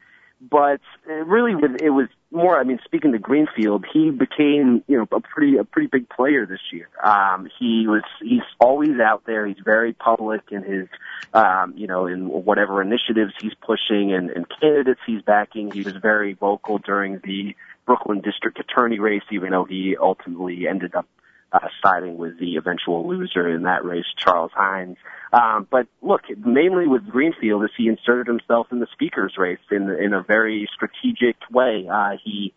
[0.49, 2.59] but it really, it was more.
[2.59, 6.45] I mean, speaking to Greenfield, he became you know a pretty a pretty big player
[6.45, 6.89] this year.
[7.03, 9.47] Um, he was he's always out there.
[9.47, 10.87] He's very public in his
[11.33, 15.71] um, you know in whatever initiatives he's pushing and, and candidates he's backing.
[15.71, 20.95] He was very vocal during the Brooklyn district attorney race, even though he ultimately ended
[20.95, 21.07] up
[21.53, 24.97] uh, siding with the eventual loser in that race, Charles Hynes.
[25.31, 29.89] Um, but look, mainly with Greenfield, is he inserted himself in the speaker's race in
[29.89, 31.87] in a very strategic way.
[31.91, 32.53] Uh, he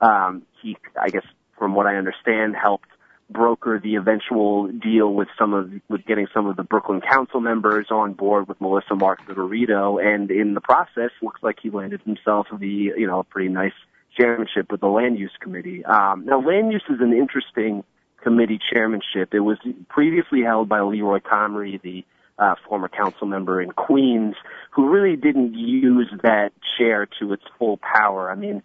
[0.00, 1.24] um, he, I guess,
[1.58, 2.88] from what I understand, helped
[3.28, 7.86] broker the eventual deal with some of with getting some of the Brooklyn Council members
[7.90, 12.46] on board with Melissa Mark Viverito, and in the process, looks like he landed himself
[12.56, 13.72] the you know a pretty nice
[14.18, 15.84] chairmanship with the Land Use Committee.
[15.84, 17.84] Um, now, Land Use is an interesting
[18.26, 19.32] committee chairmanship.
[19.34, 19.56] It was
[19.88, 22.04] previously held by Leroy Comrie, the
[22.40, 24.34] uh, former council member in Queens,
[24.72, 28.28] who really didn't use that chair to its full power.
[28.28, 28.64] I mean,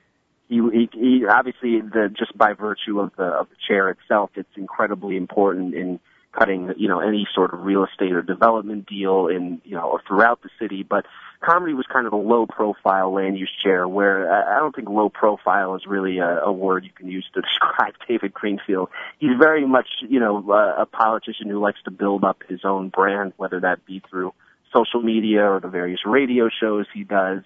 [0.49, 4.49] he, he, he obviously the just by virtue of the of the chair itself, it's
[4.57, 5.99] incredibly important in
[6.37, 10.01] cutting, you know, any sort of real estate or development deal in, you know, or
[10.07, 10.85] throughout the city.
[10.87, 11.05] But
[11.43, 15.09] Comrie was kind of a low profile land use chair where I don't think low
[15.09, 18.89] profile is really a, a word you can use to describe David Greenfield.
[19.19, 22.89] He's very much, you know, a, a politician who likes to build up his own
[22.89, 24.33] brand, whether that be through
[24.73, 27.41] social media or the various radio shows he does.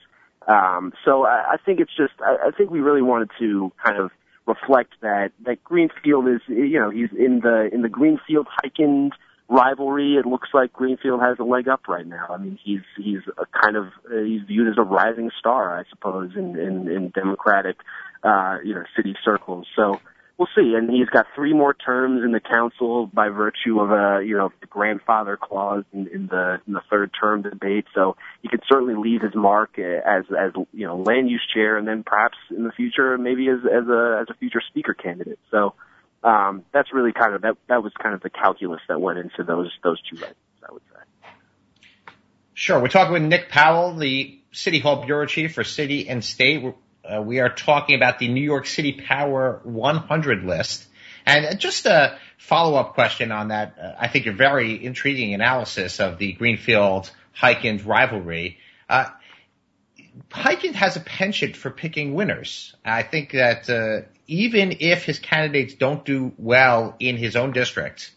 [0.47, 3.97] Um, so I, I think it's just, I, I think we really wanted to kind
[3.97, 4.11] of
[4.45, 9.15] reflect that that Greenfield is you know he's in the in the Greenfield Hikind's
[9.47, 10.15] rivalry.
[10.15, 12.27] It looks like Greenfield has a leg up right now.
[12.29, 15.84] I mean he's he's a kind of uh, he's viewed as a rising star, I
[15.89, 17.77] suppose, in in, in Democratic
[18.23, 19.67] uh, you know city circles.
[19.75, 19.99] So
[20.37, 20.73] we'll see.
[20.75, 24.51] And he's got three more terms in the council by virtue of a you know
[24.61, 27.85] the grandfather clause in, in the in the third term debate.
[27.93, 31.87] So he could certainly leave his mark as as you know land use chair, and
[31.87, 35.39] then perhaps in the future maybe as as a as a future speaker candidate.
[35.51, 35.73] So
[36.23, 39.43] um, that's really kind of that that was kind of the calculus that went into
[39.43, 40.35] those those two races.
[40.67, 41.29] I would say.
[42.53, 42.79] Sure.
[42.79, 46.63] We're talking with Nick Powell, the City Hall Bureau Chief for City and State.
[47.05, 50.85] Uh, we are talking about the New York City Power 100 list.
[51.25, 53.75] And just a follow-up question on that.
[53.81, 58.59] Uh, I think a very intriguing analysis of the Greenfield Hikind's rivalry.
[58.89, 59.05] Uh,
[60.29, 62.75] Hikind has a penchant for picking winners.
[62.85, 68.11] I think that uh, even if his candidates don't do well in his own district,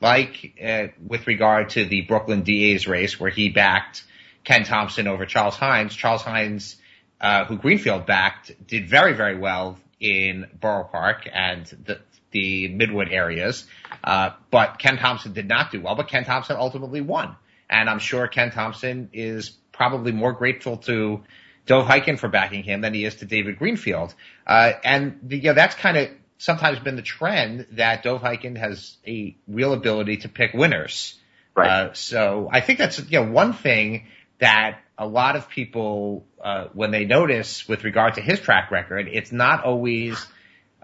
[0.00, 4.04] like uh, with regard to the Brooklyn DA's race where he backed
[4.42, 6.76] Ken Thompson over Charles Hynes, Charles Hynes
[7.20, 12.00] uh, who Greenfield backed, did very, very well in Borough Park and the,
[12.30, 13.66] the Midwood areas.
[14.02, 17.36] Uh, but Ken Thompson did not do well, but Ken Thompson ultimately won.
[17.70, 21.22] And I'm sure Ken Thompson is probably more grateful to
[21.66, 24.14] Dov Hikind for backing him than he is to David Greenfield.
[24.46, 28.58] Uh, and the, you know, that's kind of sometimes been the trend that Dov Hikind
[28.58, 31.18] has a real ability to pick winners.
[31.56, 31.70] Right.
[31.70, 34.06] Uh, so I think that's, you know, one thing
[34.38, 39.08] that a lot of people, uh, when they notice with regard to his track record,
[39.10, 40.24] it's not always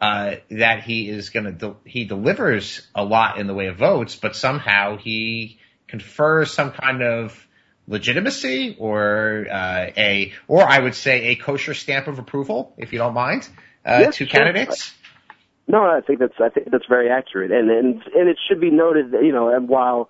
[0.01, 3.77] uh, that he is going to de- he delivers a lot in the way of
[3.77, 5.59] votes, but somehow he
[5.89, 7.47] confers some kind of
[7.87, 12.99] legitimacy or uh, a or I would say a kosher stamp of approval, if you
[12.99, 13.49] don't mind,
[13.85, 14.41] uh, yes, to sure.
[14.41, 14.95] candidates.
[15.69, 18.71] No, I think that's I think that's very accurate, and and and it should be
[18.71, 20.09] noted that you know, and while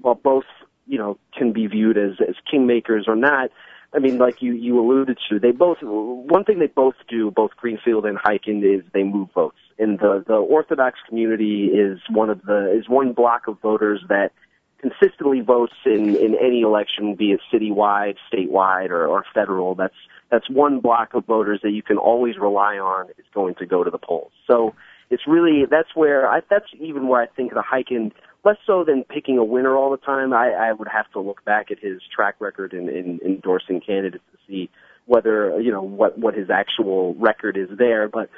[0.00, 0.44] while both
[0.90, 3.50] you know, can be viewed as, as kingmakers or not.
[3.94, 7.52] I mean, like you, you alluded to, they both, one thing they both do, both
[7.56, 9.58] Greenfield and Hikind, is they move votes.
[9.78, 14.32] And the, the Orthodox community is one of the, is one block of voters that
[14.80, 19.76] consistently votes in, in any election, be it citywide, statewide, or, or federal.
[19.76, 19.94] That's,
[20.30, 23.84] that's one block of voters that you can always rely on is going to go
[23.84, 24.32] to the polls.
[24.48, 24.74] So
[25.08, 28.12] it's really, that's where, I, that's even where I think the Hikind
[28.44, 30.32] less so than picking a winner all the time.
[30.32, 34.24] I, I would have to look back at his track record in, in endorsing candidates
[34.32, 34.70] to see
[35.06, 38.08] whether you know what what his actual record is there.
[38.08, 38.30] But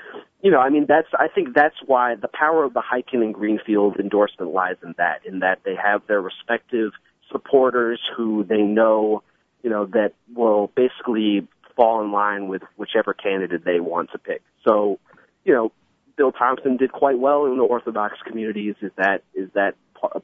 [0.42, 3.34] you know, I mean, that's I think that's why the power of the Hikind and
[3.34, 6.92] Greenfield endorsement lies in that, in that they have their respective
[7.30, 9.22] supporters who they know,
[9.62, 11.46] you know, that will basically
[11.76, 14.42] fall in line with whichever candidate they want to pick.
[14.66, 14.98] So,
[15.44, 15.72] you know,
[16.16, 18.74] Bill Thompson did quite well in the Orthodox communities.
[18.80, 19.74] Is that is that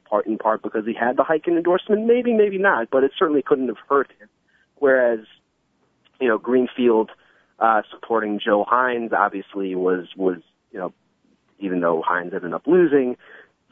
[0.05, 2.05] part in part because he had the Hikind endorsement?
[2.05, 4.29] Maybe, maybe not, but it certainly couldn't have hurt him.
[4.75, 5.19] Whereas,
[6.19, 7.11] you know, Greenfield
[7.59, 10.37] uh, supporting Joe Hynes obviously was was
[10.71, 10.93] you know,
[11.59, 13.17] even though Hynes ended up losing,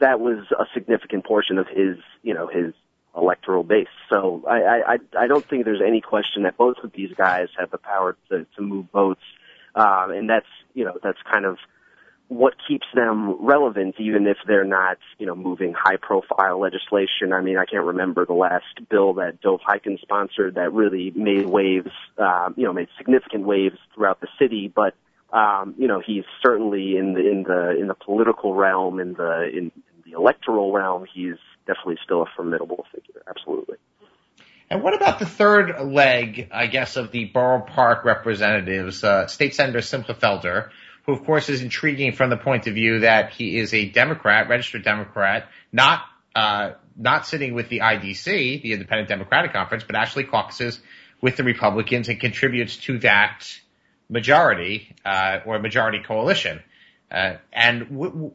[0.00, 2.74] that was a significant portion of his you know his
[3.16, 3.88] electoral base.
[4.08, 7.70] So I, I, I don't think there's any question that both of these guys have
[7.70, 9.22] the power to, to move votes.
[9.74, 11.58] Um, and that's, you know, that's kind of
[12.28, 17.32] what keeps them relevant, even if they're not, you know, moving high profile legislation.
[17.32, 21.46] I mean, I can't remember the last bill that Dov Hikind sponsored that really made
[21.46, 24.94] waves, um, you know, made significant waves throughout the city, but,
[25.32, 29.48] um, you know, he's certainly in the, in the, in the political realm, in the,
[29.50, 29.72] in, in
[30.04, 31.36] the electoral realm, he's,
[31.68, 33.22] definitely still a formidable figure.
[33.28, 33.76] Absolutely.
[34.70, 39.54] And what about the third leg, I guess, of the Borough Park representatives, uh, State
[39.54, 40.70] Senator Simcha Felder,
[41.08, 44.46] who of course is intriguing from the point of view that he is a Democrat,
[44.46, 46.02] registered Democrat, not,
[46.36, 50.78] uh, not sitting with the IDC, the Independent Democratic Conference, but actually caucuses
[51.22, 53.46] with the Republicans and contributes to that
[54.10, 56.60] majority, uh, or majority coalition.
[57.10, 58.34] Uh, and w-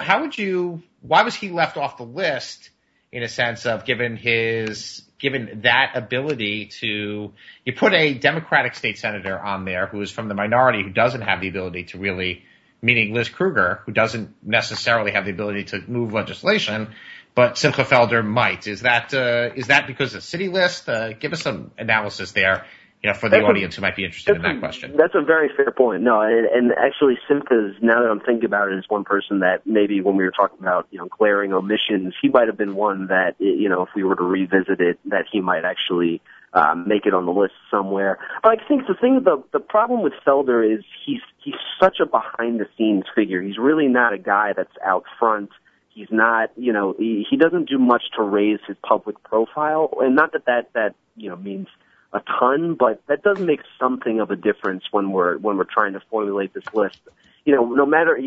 [0.00, 2.70] how would you, why was he left off the list?
[3.14, 7.32] in a sense of given his given that ability to
[7.64, 11.22] you put a Democratic state senator on there who is from the minority who doesn't
[11.22, 12.42] have the ability to really
[12.82, 16.88] meaning Liz Krueger, who doesn't necessarily have the ability to move legislation,
[17.34, 18.66] but Simcha Felder might.
[18.66, 20.90] Is that uh, is that because of city list?
[20.90, 22.66] Uh, give us some analysis there
[23.04, 24.96] you know, for the that's audience a, who might be interested in that question.
[24.96, 26.02] That's a very fair point.
[26.02, 29.66] No, and, and actually Simcha's, now that I'm thinking about it, is one person that
[29.66, 33.08] maybe when we were talking about, you know, glaring omissions, he might have been one
[33.08, 36.22] that, you know, if we were to revisit it, that he might actually
[36.54, 38.18] um, make it on the list somewhere.
[38.42, 42.06] But I think the thing, the the problem with Felder is he's he's such a
[42.06, 43.42] behind the scenes figure.
[43.42, 45.50] He's really not a guy that's out front.
[45.90, 50.16] He's not, you know, he, he doesn't do much to raise his public profile, and
[50.16, 51.66] not that that that you know means
[52.14, 55.92] a ton, but that does make something of a difference when we're when we're trying
[55.94, 56.96] to formulate this list.
[57.44, 58.18] You know, no matter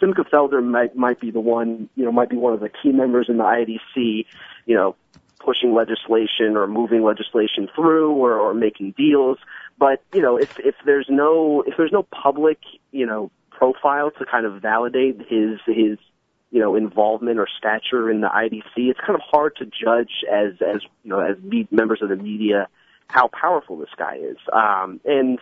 [0.00, 2.90] Simcha Felder might might be the one, you know, might be one of the key
[2.90, 4.24] members in the IDC,
[4.64, 4.96] you know,
[5.38, 9.38] pushing legislation or moving legislation through or, or making deals.
[9.78, 12.58] But you know, if if there's no if there's no public,
[12.92, 15.98] you know, profile to kind of validate his his
[16.50, 20.54] you know involvement or stature in the IDC, it's kind of hard to judge as
[20.62, 21.36] as you know as
[21.70, 22.68] members of the media
[23.08, 24.36] how powerful this guy is.
[24.52, 25.38] Um, and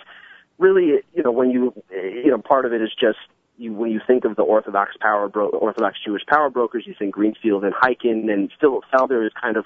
[0.58, 3.18] really, you know, when you, you know, part of it is just
[3.58, 7.14] you, when you think of the Orthodox power, bro- Orthodox Jewish power brokers, you think
[7.14, 9.64] Greenfield and Hikind, and Philip Felder is kind of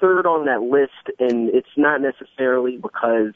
[0.00, 3.34] third on that list, and it's not necessarily because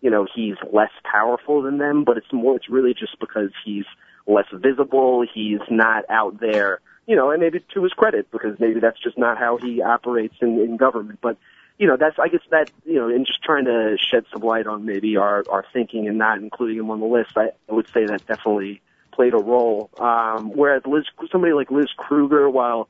[0.00, 3.84] you know he's less powerful than them, but it's more, it's really just because he's
[4.26, 5.24] less visible.
[5.32, 9.18] He's not out there, you know, and maybe to his credit because maybe that's just
[9.18, 11.18] not how he operates in, in government.
[11.22, 11.38] But
[11.78, 14.66] you know, that's I guess that you know, in just trying to shed some light
[14.66, 17.86] on maybe our our thinking and not including him on the list, I, I would
[17.92, 18.80] say that definitely
[19.12, 19.90] played a role.
[19.98, 22.88] Um, whereas Liz, somebody like Liz Krueger, while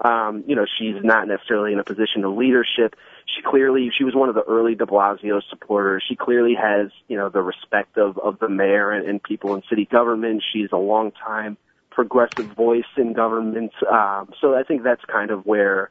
[0.00, 4.14] um, you know she's not necessarily in a position of leadership, she clearly she was
[4.14, 6.02] one of the early De Blasio supporters.
[6.08, 9.62] She clearly has you know the respect of of the mayor and, and people in
[9.68, 10.42] city government.
[10.52, 11.58] She's a long time
[11.90, 13.72] progressive voice in government.
[13.90, 15.90] Um, so I think that's kind of where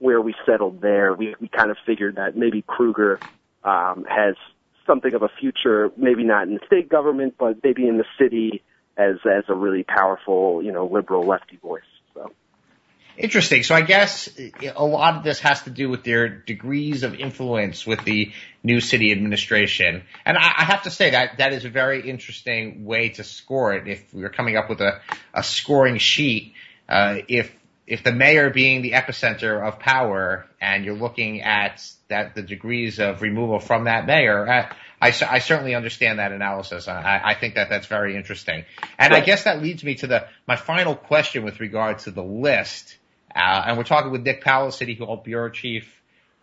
[0.00, 1.14] where we settled there.
[1.14, 3.20] We, we kind of figured that maybe Krueger
[3.62, 4.34] um, has
[4.86, 8.62] something of a future, maybe not in the state government, but maybe in the city
[8.96, 11.82] as as a really powerful, you know, liberal lefty voice.
[12.14, 12.32] So.
[13.16, 13.62] Interesting.
[13.62, 14.30] So I guess
[14.74, 18.32] a lot of this has to do with their degrees of influence with the
[18.62, 20.02] new city administration.
[20.24, 23.74] And I, I have to say that that is a very interesting way to score
[23.74, 23.86] it.
[23.86, 25.00] If we are coming up with a,
[25.34, 26.54] a scoring sheet,
[26.88, 27.54] uh, if
[27.90, 33.00] if the mayor being the epicenter of power and you're looking at that the degrees
[33.00, 34.60] of removal from that mayor, I,
[35.02, 36.86] I, I certainly understand that analysis.
[36.86, 38.64] I, I, think that that's very interesting.
[38.96, 42.22] And I guess that leads me to the my final question with regard to the
[42.22, 42.96] list.
[43.34, 45.92] Uh, and we're talking with Nick Powell, City Hall Bureau Chief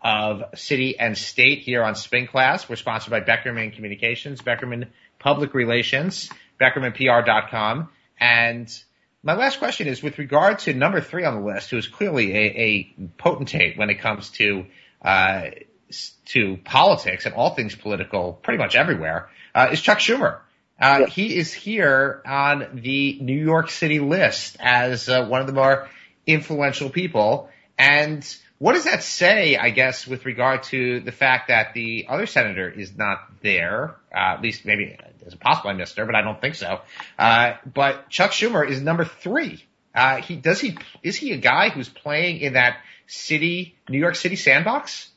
[0.02, 2.68] of City and State here on Spin Class.
[2.68, 4.88] We're sponsored by Beckerman Communications, Beckerman
[5.18, 6.30] Public Relations,
[6.60, 7.88] BeckermanPR.com,
[8.20, 8.84] and
[9.24, 12.34] My last question is with regard to number three on the list, who is clearly
[12.34, 12.84] a, a
[13.18, 14.66] potentate when it comes to
[15.02, 15.50] uh,
[16.26, 20.40] to politics and all things political, pretty much everywhere, uh, is Chuck Schumer.
[20.80, 21.10] Uh, yep.
[21.10, 25.90] He is here on the New York City list as uh, one of the more
[26.26, 27.50] influential people.
[27.78, 28.24] And
[28.60, 32.70] what does that say, I guess, with regard to the fact that the other senator
[32.70, 33.96] is not there?
[34.14, 34.98] Uh, at least maybe
[35.28, 36.80] it's possible I missed her, but I don't think so.
[37.18, 39.64] Uh, but Chuck Schumer is number three.
[39.94, 44.16] Uh, he does he is he a guy who's playing in that city New York
[44.16, 45.10] City sandbox?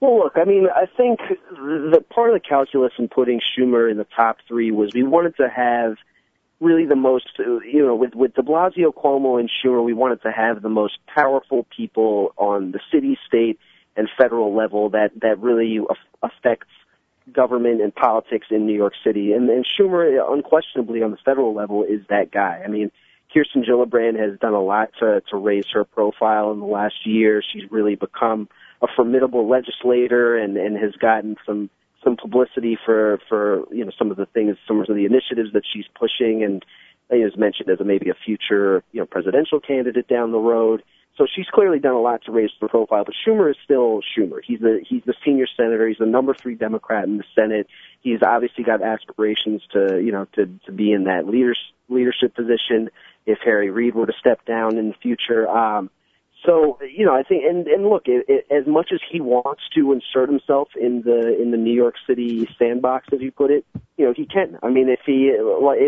[0.00, 1.20] Well, look, I mean, I think
[1.52, 5.36] the part of the calculus in putting Schumer in the top three was we wanted
[5.36, 5.94] to have
[6.60, 10.32] really the most, you know, with with De Blasio, Cuomo, and Schumer, we wanted to
[10.32, 13.58] have the most powerful people on the city, state,
[13.96, 15.78] and federal level that that really
[16.22, 16.68] affects
[17.30, 19.32] government and politics in New York City.
[19.32, 22.62] And, and Schumer, unquestionably, on the federal level, is that guy.
[22.64, 22.90] I mean,
[23.32, 27.42] Kirsten Gillibrand has done a lot to to raise her profile in the last year.
[27.42, 28.48] She's really become
[28.82, 31.70] a formidable legislator and and has gotten some
[32.04, 35.62] some publicity for for you know some of the things some of the initiatives that
[35.72, 36.64] she's pushing and
[37.10, 40.82] is mentioned as a, maybe a future you know presidential candidate down the road.
[41.18, 44.38] So she's clearly done a lot to raise the profile, but Schumer is still Schumer.
[44.42, 45.86] He's the he's the senior senator.
[45.86, 47.66] He's the number three Democrat in the Senate.
[48.00, 51.58] He's obviously got aspirations to you know to to be in that leaders
[51.88, 52.88] leadership position
[53.26, 55.48] if Harry Reid were to step down in the future.
[55.48, 55.90] Um,
[56.46, 59.62] so you know, I think, and and look, it, it, as much as he wants
[59.74, 63.64] to insert himself in the in the New York City sandbox, as you put it,
[63.96, 64.58] you know, he can.
[64.62, 65.32] I mean, if he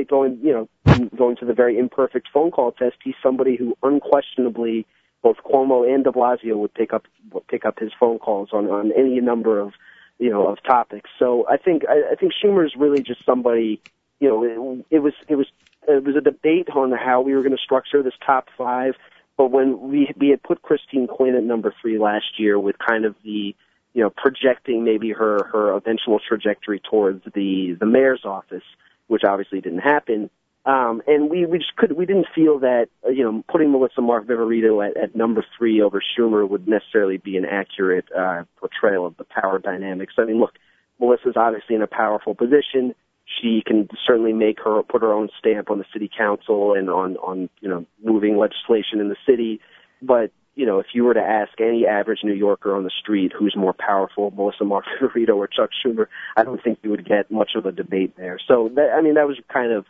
[0.08, 4.86] going, you know, going to the very imperfect phone call test, he's somebody who unquestionably
[5.24, 8.66] both Cuomo and De Blasio would pick up would pick up his phone calls on
[8.68, 9.72] on any number of
[10.20, 11.10] you know of topics.
[11.18, 13.80] So I think I, I think Schumer is really just somebody.
[14.20, 15.48] You know, it, it was it was
[15.88, 18.94] it was a debate on how we were going to structure this top five
[19.36, 23.04] but when we we had put Christine Quinn at number three last year with kind
[23.04, 23.54] of the
[23.92, 28.62] you know projecting maybe her her eventual trajectory towards the the mayor's office,
[29.08, 30.30] which obviously didn't happen.
[30.66, 34.26] Um, and we, we just could, we didn't feel that, you know, putting Melissa Mark
[34.26, 39.16] Viverito at, at number three over Schumer would necessarily be an accurate, uh, portrayal of
[39.18, 40.14] the power dynamics.
[40.16, 40.54] I mean, look,
[40.98, 42.94] Melissa's obviously in a powerful position.
[43.40, 47.16] She can certainly make her put her own stamp on the city council and on
[47.16, 49.60] on you know moving legislation in the city.
[50.02, 53.32] But you know if you were to ask any average new yorker on the street
[53.36, 56.06] who's more powerful melissa margarito or chuck schumer
[56.36, 58.38] i don't think you would get much of a debate there.
[58.46, 59.84] So that i mean that was kind of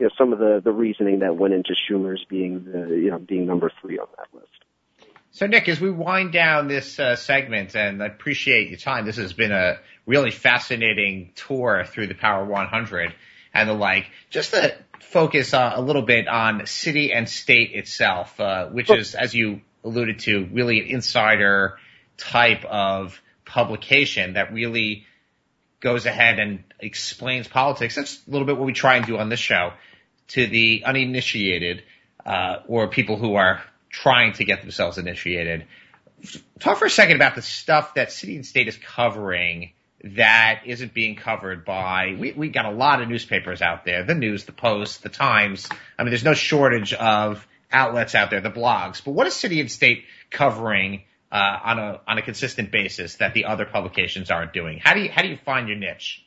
[0.00, 3.18] you know some of the the reasoning that went into schumer's being the you know
[3.18, 4.64] being number three on that list
[5.32, 9.16] so, Nick, as we wind down this uh, segment, and I appreciate your time, this
[9.16, 13.14] has been a really fascinating tour through the Power 100
[13.54, 14.06] and the like.
[14.28, 19.14] Just to focus uh, a little bit on city and state itself, uh, which is,
[19.14, 21.78] as you alluded to, really an insider
[22.16, 25.06] type of publication that really
[25.78, 27.94] goes ahead and explains politics.
[27.94, 29.72] That's a little bit what we try and do on this show
[30.30, 31.82] to the uninitiated
[32.24, 35.66] uh, or people who are trying to get themselves initiated.
[36.58, 39.72] Talk for a second about the stuff that City and State is covering
[40.02, 44.14] that isn't being covered by we we got a lot of newspapers out there, the
[44.14, 45.68] news, the post, the times.
[45.98, 49.02] I mean there's no shortage of outlets out there, the blogs.
[49.04, 53.34] But what is City and State covering uh, on a on a consistent basis that
[53.34, 54.78] the other publications aren't doing?
[54.82, 56.24] How do you how do you find your niche?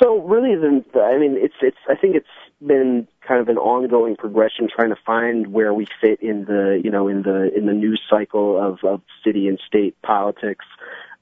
[0.00, 1.76] So really, the, I mean, it's it's.
[1.88, 2.26] I think it's
[2.60, 6.90] been kind of an ongoing progression, trying to find where we fit in the you
[6.90, 10.64] know in the in the news cycle of of city and state politics.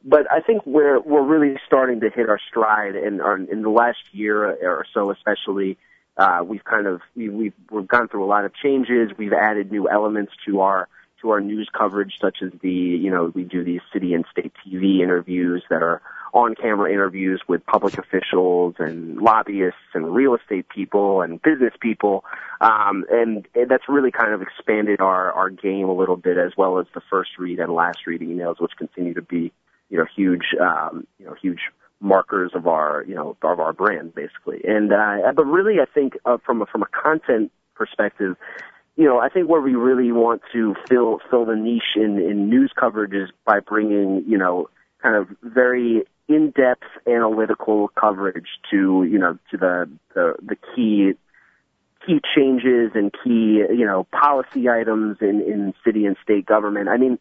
[0.04, 3.70] But I think we're we're really starting to hit our stride in our, in the
[3.70, 5.78] last year or so, especially.
[6.16, 9.10] Uh, we've kind of we, we've we've gone through a lot of changes.
[9.18, 10.88] We've added new elements to our
[11.22, 14.52] to our news coverage, such as the you know we do these city and state
[14.64, 16.02] TV interviews that are
[16.34, 22.24] on-camera interviews with public officials and lobbyists and real estate people and business people,
[22.60, 26.52] um, and, and that's really kind of expanded our our game a little bit, as
[26.56, 29.52] well as the first read and last read emails, which continue to be
[29.88, 31.60] you know huge um, you know huge
[32.00, 34.60] markers of our you know of our brand basically.
[34.64, 38.36] And uh, but really, I think uh, from a, from a content perspective,
[38.96, 42.48] you know, I think where we really want to fill fill the niche in in
[42.50, 44.68] news coverage is by bringing you know
[45.04, 51.12] kind of very in-depth analytical coverage to you know to the the, the key
[52.06, 56.88] key changes and key you know policy items in in city and state government.
[56.88, 57.18] I mean,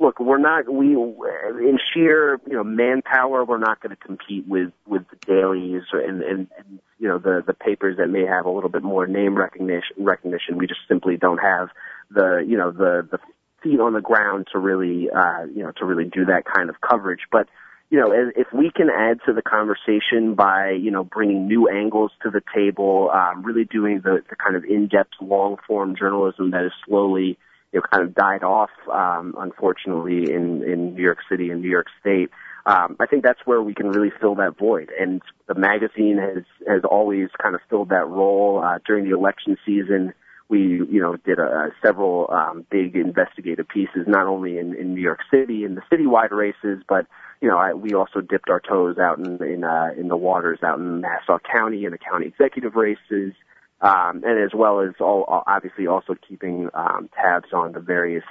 [0.00, 4.72] look, we're not we in sheer you know manpower, we're not going to compete with
[4.86, 8.50] with the dailies and, and and you know the the papers that may have a
[8.50, 9.96] little bit more name recognition.
[9.98, 11.68] Recognition, we just simply don't have
[12.10, 13.18] the you know the the
[13.62, 16.76] feet on the ground to really uh, you know to really do that kind of
[16.80, 17.48] coverage, but
[17.90, 22.12] you know, if we can add to the conversation by, you know, bringing new angles
[22.22, 26.72] to the table, um, really doing the, the kind of in-depth, long-form journalism that is
[26.86, 27.38] slowly,
[27.72, 31.70] you know, kind of died off, um, unfortunately, in, in New York City and New
[31.70, 32.30] York State.
[32.66, 34.90] Um, I think that's where we can really fill that void.
[35.00, 39.56] And the magazine has, has always kind of filled that role, uh, during the election
[39.64, 40.12] season.
[40.48, 41.38] We, you know, did
[41.82, 46.30] several, um, big investigative pieces, not only in, in New York City in the citywide
[46.30, 47.06] races, but,
[47.42, 50.60] you know, I, we also dipped our toes out in, in, uh, in the waters
[50.62, 53.34] out in Nassau County in the county executive races
[53.80, 58.24] um, and as well as all, obviously also keeping um, tabs on the various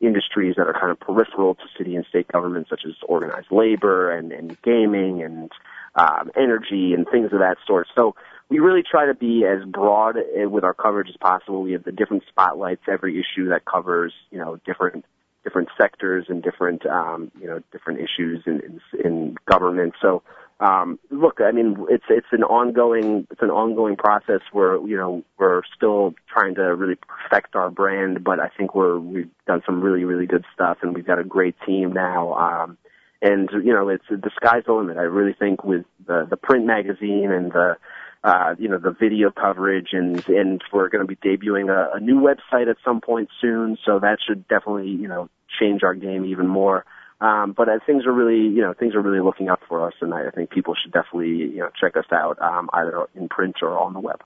[0.00, 4.10] industries that are kind of peripheral to city and state government, such as organized labor
[4.10, 5.50] and, and gaming and
[5.94, 7.88] um, energy and things of that sort.
[7.96, 8.14] So
[8.52, 11.62] we really try to be as broad with our coverage as possible.
[11.62, 15.06] We have the different spotlights every issue that covers, you know, different
[15.42, 19.94] different sectors and different um, you know different issues in, in, in government.
[20.02, 20.22] So
[20.60, 25.24] um, look, I mean, it's it's an ongoing it's an ongoing process where you know
[25.38, 29.80] we're still trying to really perfect our brand, but I think we're we've done some
[29.80, 32.34] really really good stuff, and we've got a great team now.
[32.34, 32.78] Um,
[33.22, 34.98] and you know, it's the sky's the limit.
[34.98, 37.76] I really think with the the print magazine and the
[38.24, 42.00] uh, you know the video coverage, and and we're going to be debuting a, a
[42.00, 45.28] new website at some point soon, so that should definitely you know
[45.60, 46.84] change our game even more.
[47.20, 49.94] Um, but uh, things are really, you know, things are really looking up for us,
[50.00, 53.28] and I, I think people should definitely, you know, check us out um, either in
[53.28, 54.24] print or on the web.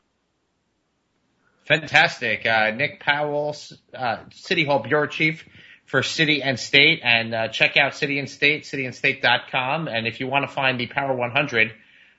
[1.67, 3.55] Fantastic, uh, Nick Powell,
[3.93, 5.45] uh, City Hall Bureau Chief
[5.85, 10.27] for City and State, and uh, check out City and State, cityandstate.com, and if you
[10.27, 11.73] want to find the Power 100.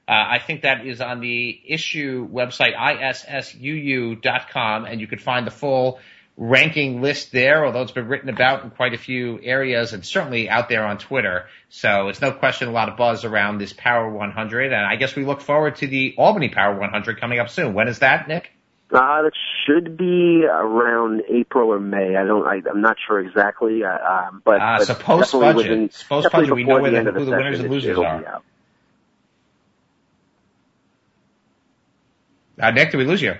[0.07, 2.75] Uh, I think that is on the Issuu website,
[3.29, 5.99] issuu.com, and you could find the full
[6.37, 10.49] ranking list there, although it's been written about in quite a few areas and certainly
[10.49, 11.47] out there on Twitter.
[11.69, 14.71] So it's no question a lot of buzz around this Power 100.
[14.71, 17.73] And I guess we look forward to the Albany Power 100 coming up soon.
[17.73, 18.51] When is that, Nick?
[18.89, 19.33] Uh, it
[19.65, 22.15] should be around April or May.
[22.15, 22.47] I don't.
[22.47, 23.83] I, I'm not sure exactly.
[23.83, 26.05] Uh, um, but, uh, but so post budget.
[26.07, 28.41] Post budget, we know who the, who the winners and losers are.
[32.59, 33.35] Uh, Nick, did we lose you?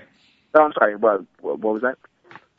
[0.54, 0.96] Oh, I'm sorry.
[0.96, 1.96] What, what was that?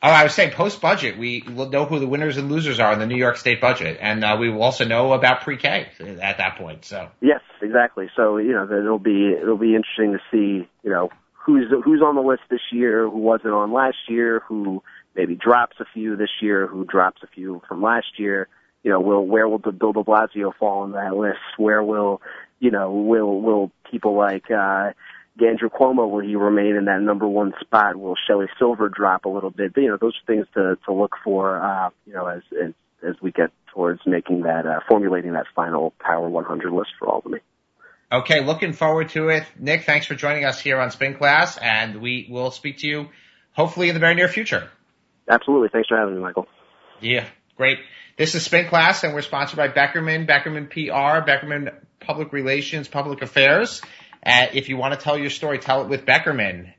[0.02, 2.92] Oh, I was saying post budget, we will know who the winners and losers are
[2.94, 5.88] in the New York State budget, and uh, we will also know about pre-K
[6.22, 6.86] at that point.
[6.86, 8.08] So yes, exactly.
[8.16, 11.10] So you know, it'll be it'll be interesting to see you know
[11.44, 14.82] who's who's on the list this year, who wasn't on last year, who
[15.14, 18.48] maybe drops a few this year, who drops a few from last year.
[18.82, 21.40] You know, will where will the Bill De Blasio fall on that list?
[21.58, 22.22] Where will
[22.58, 24.92] you know will will people like uh,
[25.42, 27.96] Andrew Cuomo, will he remain in that number one spot?
[27.96, 29.74] Will Shelley Silver drop a little bit?
[29.74, 32.72] But, you know, those are things to, to look for, uh, you know, as, as,
[33.06, 37.38] as we get towards making that, uh, formulating that final Power 100 list for Albany.
[38.12, 39.44] Okay, looking forward to it.
[39.58, 43.08] Nick, thanks for joining us here on Spin Class, and we will speak to you
[43.52, 44.68] hopefully in the very near future.
[45.28, 45.68] Absolutely.
[45.72, 46.48] Thanks for having me, Michael.
[47.00, 47.26] Yeah,
[47.56, 47.78] great.
[48.16, 53.22] This is Spin Class, and we're sponsored by Beckerman, Beckerman PR, Beckerman Public Relations, Public
[53.22, 53.80] Affairs.
[54.24, 56.72] Uh, if you want to tell your story, tell it with Beckerman.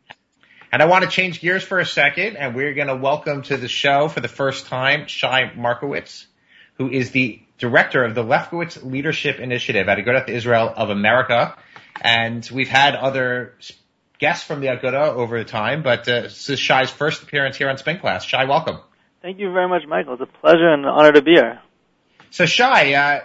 [0.71, 3.57] And I want to change gears for a second, and we're going to welcome to
[3.57, 6.27] the show for the first time Shai Markowitz,
[6.75, 11.57] who is the director of the Lefkowitz Leadership Initiative at Agudath Israel of America.
[11.99, 13.55] And we've had other
[14.17, 17.69] guests from the Aguda over the time, but uh, this is Shai's first appearance here
[17.69, 18.23] on Spin Class.
[18.23, 18.79] Shai, welcome.
[19.21, 20.13] Thank you very much, Michael.
[20.13, 21.59] It's a pleasure and an honor to be here.
[22.29, 23.19] So Shai, uh,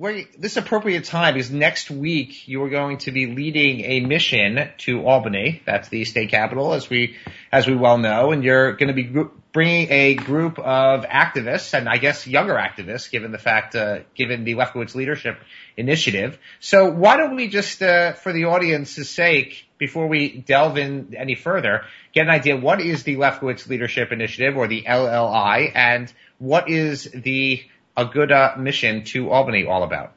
[0.00, 4.70] where this appropriate time is next week you are going to be leading a mission
[4.78, 5.60] to Albany.
[5.66, 7.16] That's the state capital, as we
[7.52, 11.86] as we well know, and you're going to be bringing a group of activists, and
[11.86, 15.38] I guess younger activists, given the fact, uh, given the Lefkowitz Leadership
[15.76, 16.38] Initiative.
[16.60, 21.34] So why don't we just, uh, for the audience's sake, before we delve in any
[21.34, 21.84] further,
[22.14, 27.04] get an idea what is the Lefkowitz Leadership Initiative or the LLI, and what is
[27.04, 27.62] the
[28.00, 30.12] Aguda mission to Albany all about?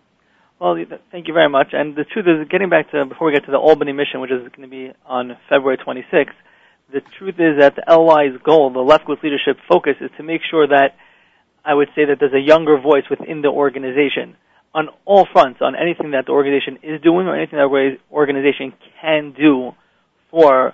[0.59, 0.77] Well,
[1.11, 1.67] thank you very much.
[1.73, 4.31] And the truth is, getting back to before we get to the Albany mission, which
[4.31, 6.31] is going to be on February 26th,
[6.91, 10.67] the truth is that the LLI's goal, the Lefkowitz leadership focus, is to make sure
[10.67, 10.95] that
[11.65, 14.35] I would say that there's a younger voice within the organization
[14.73, 18.73] on all fronts, on anything that the organization is doing or anything that the organization
[19.01, 19.71] can do
[20.31, 20.73] for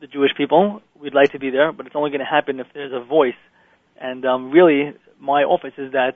[0.00, 0.82] the Jewish people.
[1.00, 3.38] We'd like to be there, but it's only going to happen if there's a voice.
[4.00, 6.14] And um, really, my office is that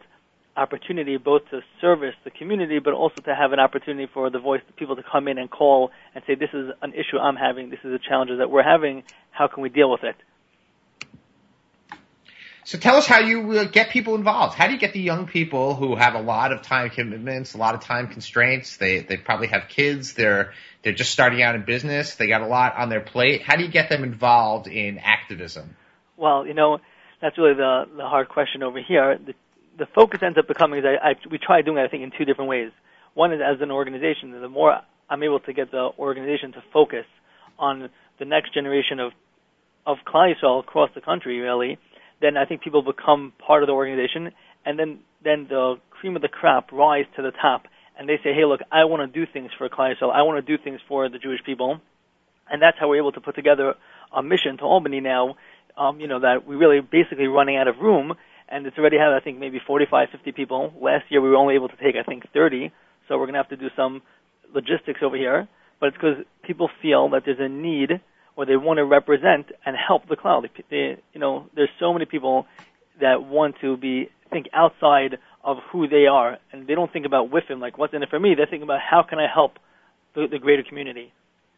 [0.57, 4.61] opportunity both to service the community, but also to have an opportunity for the voice
[4.69, 7.71] of people to come in and call and say, "This is an issue I'm having.
[7.71, 9.05] This is a challenge that we're having.
[9.31, 10.17] How can we deal with it?"
[12.65, 14.55] So tell us how you uh, get people involved.
[14.55, 17.59] How do you get the young people who have a lot of time commitments, a
[17.59, 18.77] lot of time constraints?
[18.77, 20.15] They they probably have kids.
[20.15, 22.15] They're they're just starting out in business.
[22.15, 23.43] They got a lot on their plate.
[23.43, 25.77] How do you get them involved in activism?
[26.17, 26.79] Well, you know,
[27.21, 29.19] that's really the the hard question over here.
[29.19, 29.35] The
[29.79, 32.13] the focus ends up becoming is I, I we try doing it I think in
[32.17, 32.71] two different ways.
[33.15, 37.05] One is as an organization, the more I'm able to get the organization to focus
[37.59, 39.13] on the next generation of
[39.85, 41.77] of Klal across the country, really,
[42.21, 44.33] then I think people become part of the organization,
[44.65, 47.67] and then then the cream of the crop rise to the top,
[47.99, 50.57] and they say, hey, look, I want to do things for Klal I want to
[50.57, 51.81] do things for the Jewish people,
[52.51, 53.75] and that's how we're able to put together
[54.15, 55.37] a mission to Albany now.
[55.77, 58.15] Um, you know that we're really basically running out of room,
[58.53, 60.73] and it's already had I think maybe 45, 50 people.
[60.81, 62.71] Last year we were only able to take I think 30,
[63.09, 64.03] so we're going to have to do some
[64.55, 65.49] logistics over here.
[65.81, 68.01] But it's because people feel that there's a need
[68.37, 70.49] or they want to represent and help the Klal.
[70.71, 72.47] They, you know, there's so many people
[73.01, 77.31] that want to be think outside of who they are, and they don't think about
[77.31, 78.35] WIFM like what's in it for me.
[78.35, 79.59] They think about how can I help
[80.15, 81.13] the, the greater community.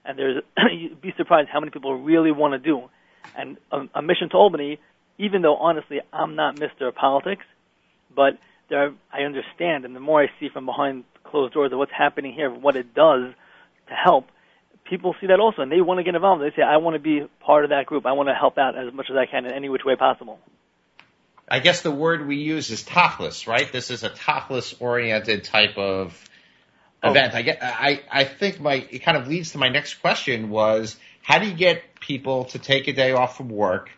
[0.04, 0.42] And there's
[0.72, 2.88] you'd be surprised how many people really want to do.
[3.36, 4.78] And a, a mission to Albany,
[5.18, 6.94] even though honestly I'm not Mr.
[6.94, 7.44] Politics,
[8.14, 8.38] but
[8.68, 12.32] there I understand, and the more I see from behind closed doors of what's happening
[12.32, 13.32] here, what it does
[13.88, 14.28] to help,
[14.84, 16.42] people see that also, and they want to get involved.
[16.42, 18.06] They say, I want to be part of that group.
[18.06, 20.38] I want to help out as much as I can in any which way possible.
[21.48, 23.70] I guess the word we use is tachlis, right?
[23.70, 26.18] This is a tachlis oriented type of
[27.02, 27.10] oh.
[27.10, 27.34] event.
[27.34, 30.96] I get, I, I think my, it kind of leads to my next question was,
[31.22, 33.90] how do you get people to take a day off from work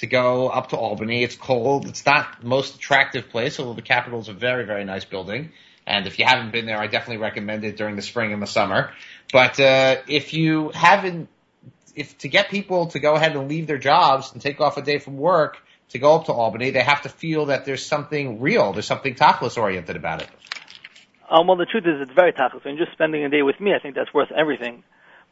[0.00, 1.22] to go up to Albany?
[1.22, 1.86] It's cold.
[1.86, 5.52] It's not the most attractive place, although the Capitol is a very, very nice building.
[5.86, 8.46] And if you haven't been there, I definitely recommend it during the spring and the
[8.46, 8.92] summer.
[9.32, 11.28] But uh, if you haven't,
[11.94, 14.82] if to get people to go ahead and leave their jobs and take off a
[14.82, 15.58] day from work
[15.90, 19.14] to go up to Albany, they have to feel that there's something real, there's something
[19.14, 20.28] tachlis oriented about it.
[21.28, 22.64] Um, well, the truth is, it's very tachlis.
[22.64, 24.82] And just spending a day with me, I think that's worth everything.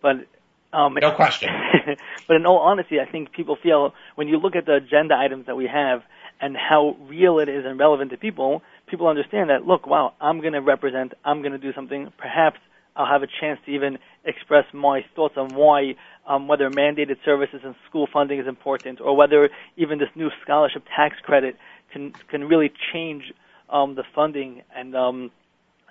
[0.03, 0.27] But
[0.73, 1.49] um, no question.
[2.27, 5.47] but in all honesty, I think people feel when you look at the agenda items
[5.47, 6.03] that we have
[6.41, 9.67] and how real it is and relevant to people, people understand that.
[9.67, 11.15] Look, wow, I'm going to represent.
[11.25, 12.13] I'm going to do something.
[12.19, 12.59] Perhaps
[12.97, 15.95] I'll have a chance to even express my thoughts on why
[16.27, 20.85] um, whether mandated services and school funding is important, or whether even this new scholarship
[20.95, 21.57] tax credit
[21.93, 23.33] can can really change
[23.71, 25.31] um, the funding and um,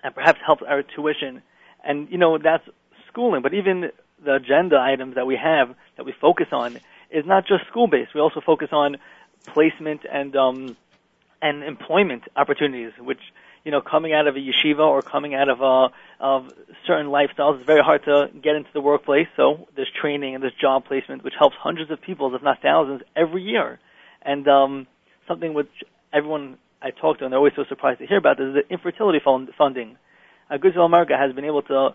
[0.03, 1.41] and perhaps help our tuition.
[1.83, 2.63] And you know that's
[3.09, 3.89] schooling, but even
[4.23, 8.13] the agenda items that we have that we focus on is not just school based.
[8.13, 8.97] We also focus on
[9.45, 10.77] placement and um,
[11.41, 13.21] and employment opportunities, which
[13.67, 15.89] you know, coming out of a yeshiva or coming out of a
[16.21, 16.53] of
[16.85, 19.27] certain lifestyles, it's very hard to get into the workplace.
[19.35, 23.01] So there's training and there's job placement, which helps hundreds of people, if not thousands,
[23.13, 23.77] every year.
[24.21, 24.87] And um,
[25.27, 25.69] something which
[26.13, 29.19] everyone I talk to, and they're always so surprised to hear about, is the infertility
[29.19, 29.97] fund funding.
[30.49, 31.89] Uh, Goodwill America has been able to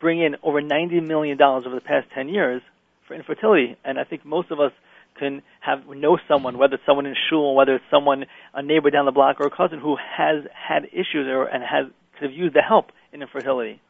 [0.00, 2.62] bring in over $90 million over the past 10 years
[3.06, 4.72] for infertility, and I think most of us
[5.18, 9.06] can have know someone, whether it's someone in shul, whether it's someone a neighbor down
[9.06, 12.54] the block or a cousin who has had issues or and has could have used
[12.54, 13.80] the help in infertility.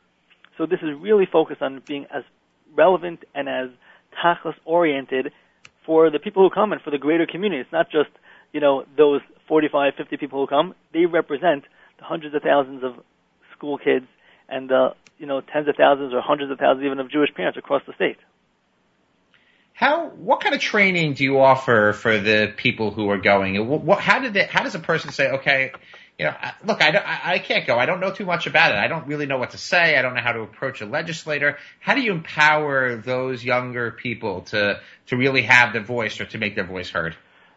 [0.57, 2.25] So this is really focused on being as
[2.75, 3.69] relevant and as
[4.23, 5.33] tachlis oriented
[5.85, 7.61] for the people who come and for the greater community.
[7.61, 8.11] It's not just
[8.53, 10.75] you know those 45, 50 people who come.
[10.93, 11.65] They represent
[11.99, 12.95] the hundreds of thousands of
[13.57, 14.07] school kids
[14.49, 14.71] and
[15.19, 17.93] you know tens of thousands or hundreds of thousands even of Jewish parents across the
[17.95, 18.19] state.
[19.79, 23.65] How, what kind of training do you offer for the people who are going?
[23.69, 25.71] What, what how did it, how does a person say, okay,
[26.19, 26.35] you know,
[26.65, 27.79] look, I, I, I can't go.
[27.79, 28.77] I don't know too much about it.
[28.77, 29.97] I don't really know what to say.
[29.97, 31.59] I don't know how to approach a legislator.
[31.79, 36.39] How do you empower those younger people to, to really have their voice or to
[36.39, 37.15] make their voice heard?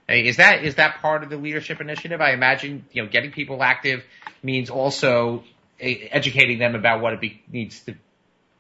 [0.08, 2.22] Is that, is that part of the leadership initiative?
[2.22, 4.04] I imagine, you know, getting people active
[4.44, 5.44] means also
[5.82, 7.96] educating them about what it be, needs to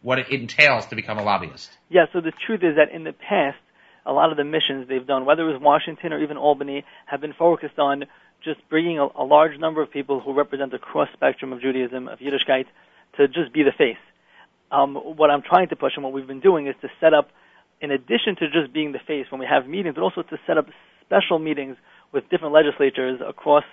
[0.01, 1.69] what it entails to become a lobbyist.
[1.89, 3.59] Yeah, so the truth is that in the past,
[4.05, 7.21] a lot of the missions they've done, whether it was Washington or even Albany, have
[7.21, 8.05] been focused on
[8.43, 12.07] just bringing a, a large number of people who represent the cross spectrum of Judaism,
[12.07, 12.65] of Yiddishkeit,
[13.17, 13.97] to just be the face.
[14.71, 17.29] Um, what I'm trying to push and what we've been doing is to set up,
[17.79, 20.57] in addition to just being the face when we have meetings, but also to set
[20.57, 20.67] up
[21.05, 21.77] special meetings
[22.11, 23.65] with different legislatures across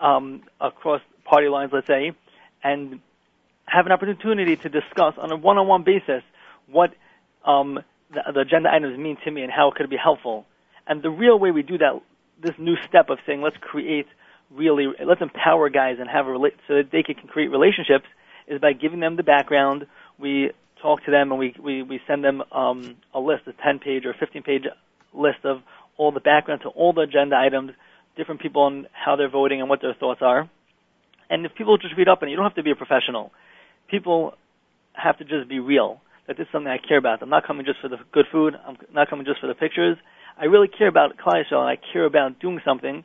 [0.00, 2.12] um, across party lines, let's say,
[2.62, 3.00] and
[3.66, 6.22] have an opportunity to discuss on a one-on-one basis
[6.66, 6.92] what
[7.44, 7.80] um,
[8.12, 10.46] the, the agenda items mean to me and how it could be helpful.
[10.86, 12.00] And the real way we do that,
[12.42, 14.06] this new step of saying let's create
[14.50, 18.04] really let's empower guys and have a rela- so that they can create relationships
[18.46, 19.86] is by giving them the background.
[20.18, 20.50] We
[20.80, 24.04] talk to them and we we, we send them um, a list, a 10 page
[24.04, 24.64] or 15 page
[25.14, 25.62] list of
[25.96, 27.72] all the background to all the agenda items,
[28.16, 30.50] different people and how they're voting and what their thoughts are.
[31.30, 33.32] And if people just read up and you don't have to be a professional,
[33.90, 34.34] people
[34.94, 36.00] have to just be real.
[36.26, 37.22] That this is something I care about.
[37.22, 38.54] I'm not coming just for the good food.
[38.66, 39.96] I'm not coming just for the pictures.
[40.38, 43.04] I really care about Klal and I care about doing something,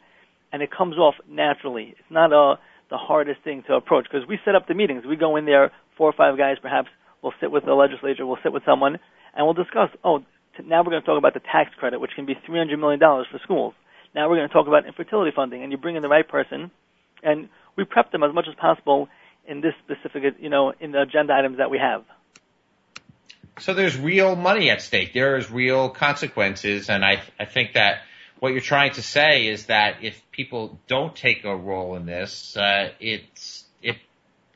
[0.54, 1.96] and it comes off naturally.
[1.98, 2.56] It's not a, uh,
[2.90, 5.04] the hardest thing to approach because we set up the meetings.
[5.06, 6.88] We go in there, four or five guys perhaps.
[7.22, 8.26] We'll sit with the legislature.
[8.26, 8.98] We'll sit with someone,
[9.36, 9.90] and we'll discuss.
[10.04, 10.20] Oh,
[10.56, 13.00] t- now we're going to talk about the tax credit, which can be 300 million
[13.00, 13.74] dollars for schools.
[14.16, 16.72] Now we're going to talk about infertility funding, and you bring in the right person,
[17.24, 19.08] and we prep them as much as possible
[19.48, 22.04] in this specific, you know, in the agenda items that we have.
[23.60, 25.14] So there's real money at stake.
[25.14, 28.02] There is real consequences, and I I think that
[28.40, 32.56] what you're trying to say is that if people don't take a role in this,
[32.56, 33.96] uh, it's it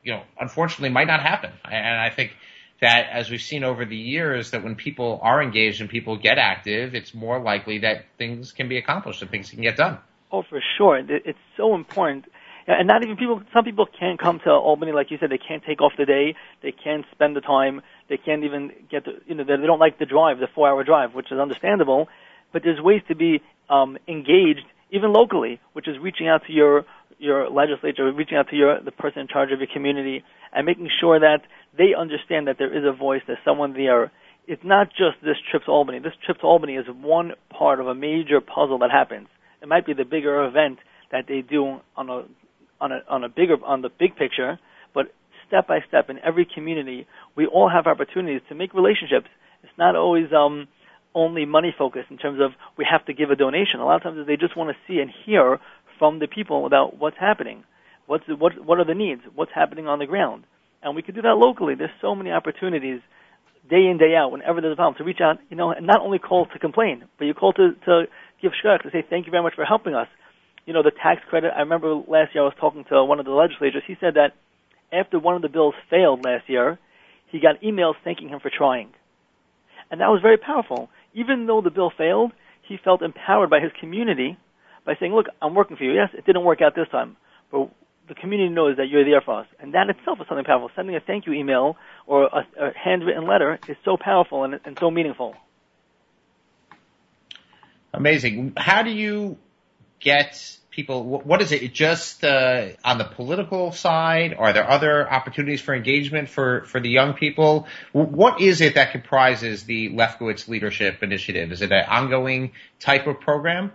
[0.04, 1.50] you know unfortunately might not happen.
[1.64, 2.36] And I think
[2.80, 6.38] that as we've seen over the years, that when people are engaged and people get
[6.38, 9.98] active, it's more likely that things can be accomplished and things can get done.
[10.30, 10.98] Oh, for sure.
[10.98, 12.26] It's so important
[12.66, 13.42] and not even people.
[13.52, 15.30] Some people can't come to Albany, like you said.
[15.30, 16.34] They can't take off the day.
[16.62, 17.82] They can't spend the time.
[18.08, 19.12] They can't even get the.
[19.26, 22.08] You know, they don't like the drive, the four-hour drive, which is understandable.
[22.52, 26.84] But there's ways to be um, engaged, even locally, which is reaching out to your
[27.18, 30.90] your legislature, reaching out to your the person in charge of your community, and making
[31.00, 31.42] sure that
[31.76, 34.10] they understand that there is a voice, there's someone there.
[34.46, 36.00] It's not just this trip to Albany.
[36.00, 39.28] This trip to Albany is one part of a major puzzle that happens.
[39.62, 40.80] It might be the bigger event
[41.12, 42.24] that they do on a
[42.82, 44.58] on a on a bigger on the big picture,
[44.92, 45.14] but
[45.46, 47.06] step by step in every community,
[47.36, 49.28] we all have opportunities to make relationships.
[49.62, 50.66] It's not always um,
[51.14, 53.80] only money focused in terms of we have to give a donation.
[53.80, 55.60] A lot of times they just want to see and hear
[55.98, 57.62] from the people about what's happening,
[58.06, 60.44] what's what what are the needs, what's happening on the ground,
[60.82, 61.76] and we could do that locally.
[61.76, 63.00] There's so many opportunities
[63.70, 66.00] day in day out whenever there's a problem to reach out, you know, and not
[66.00, 68.08] only call to complain, but you call to to
[68.40, 70.08] give shkach to say thank you very much for helping us
[70.66, 71.52] you know, the tax credit.
[71.54, 73.82] I remember last year I was talking to one of the legislators.
[73.86, 74.34] He said that
[74.92, 76.78] after one of the bills failed last year,
[77.28, 78.90] he got emails thanking him for trying.
[79.90, 80.88] And that was very powerful.
[81.14, 82.32] Even though the bill failed,
[82.62, 84.38] he felt empowered by his community
[84.84, 85.92] by saying, look, I'm working for you.
[85.92, 87.16] Yes, it didn't work out this time,
[87.50, 87.70] but
[88.08, 89.46] the community knows that you're there for us.
[89.60, 90.70] And that itself is something powerful.
[90.74, 94.78] Sending a thank you email or a, a handwritten letter is so powerful and, and
[94.78, 95.34] so meaningful.
[97.94, 98.54] Amazing.
[98.56, 99.36] How do you
[100.02, 101.04] get people?
[101.04, 101.72] What is it?
[101.72, 104.34] Just uh, on the political side?
[104.36, 107.66] Are there other opportunities for engagement for for the young people?
[107.92, 111.52] What is it that comprises the Lefkowitz Leadership Initiative?
[111.52, 113.72] Is it an ongoing type of program?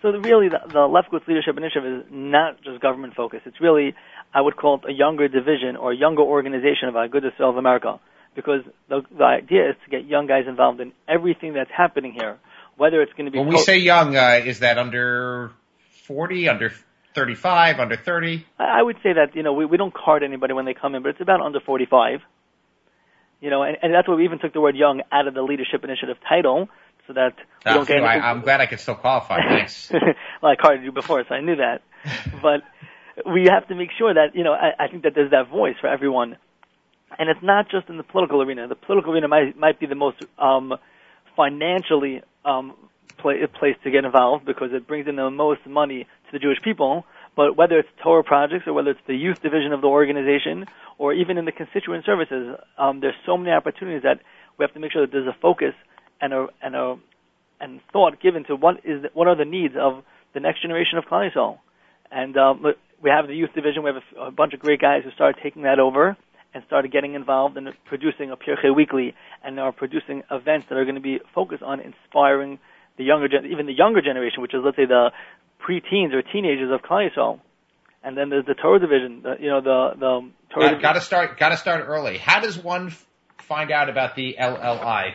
[0.00, 3.46] So the, really, the, the Lefkowitz Leadership Initiative is not just government focused.
[3.46, 3.94] It's really,
[4.32, 7.98] I would call it a younger division or a younger organization of Agudas of America,
[8.36, 12.38] because the, the idea is to get young guys involved in everything that's happening here
[12.78, 13.38] whether it's going to be.
[13.38, 15.52] When we say young, uh, is that under
[16.06, 16.72] 40, under
[17.14, 18.46] 35, under 30?
[18.58, 21.02] I would say that, you know, we, we don't card anybody when they come in,
[21.02, 22.20] but it's about under 45.
[23.40, 25.42] You know, and, and that's why we even took the word young out of the
[25.42, 26.68] leadership initiative title
[27.06, 27.34] so that
[27.66, 28.02] we don't get.
[28.02, 29.40] I, I'm glad I could still qualify.
[29.48, 29.90] Thanks.
[29.92, 31.82] well, I carded you before, so I knew that.
[32.42, 32.62] but
[33.26, 35.74] we have to make sure that, you know, I, I think that there's that voice
[35.80, 36.36] for everyone.
[37.18, 38.68] And it's not just in the political arena.
[38.68, 40.74] The political arena might, might be the most, um,
[41.38, 42.74] financially um,
[43.18, 46.58] play, place to get involved because it brings in the most money to the Jewish
[46.62, 47.04] people.
[47.36, 50.66] But whether it's Torah projects or whether it's the youth division of the organization
[50.98, 54.20] or even in the constituent services, um, there's so many opportunities that
[54.58, 55.74] we have to make sure that there's a focus
[56.20, 56.96] and a and a
[57.60, 60.02] and thought given to what is the, what are the needs of
[60.34, 61.58] the next generation of Klal.
[62.10, 62.64] And um,
[63.02, 63.82] we have the youth division.
[63.84, 66.16] We have a, a bunch of great guys who started taking that over
[66.58, 70.84] and started getting involved in producing a Pirchei weekly and are producing events that are
[70.84, 72.58] going to be focused on inspiring
[72.96, 75.10] the younger, gen- even the younger generation, which is let's say the
[75.60, 77.38] pre-teens or teenagers of Klal Yisrael.
[78.02, 80.72] And then there's the Torah division, the, you know, the the Torah.
[80.72, 81.38] Got, got to start.
[81.38, 82.18] Got to start early.
[82.18, 83.06] How does one f-
[83.38, 85.12] find out about the LLI?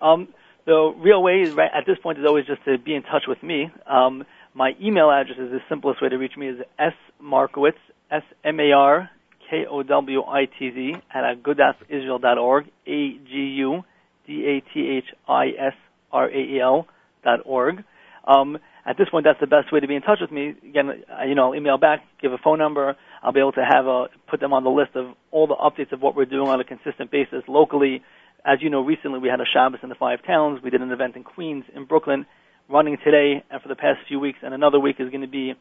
[0.00, 0.28] Um,
[0.64, 3.24] the real way is right at this point is always just to be in touch
[3.28, 3.70] with me.
[3.86, 7.78] Um, my email address is the simplest way to reach me is s markowitz
[8.10, 9.10] s m a r
[9.50, 13.82] K O W I T Z at agudasisrael.org, A G U
[14.26, 15.74] D A T H I S
[16.12, 16.86] R A E L
[17.24, 17.84] dot org.
[18.26, 20.54] Um, at this point, that's the best way to be in touch with me.
[20.66, 22.96] Again, you know, email back, give a phone number.
[23.22, 25.92] I'll be able to have a put them on the list of all the updates
[25.92, 28.02] of what we're doing on a consistent basis locally.
[28.44, 30.60] As you know, recently we had a Shabbos in the five towns.
[30.62, 32.24] We did an event in Queens, in Brooklyn,
[32.68, 34.38] running today and for the past few weeks.
[34.42, 35.54] And another week is going to be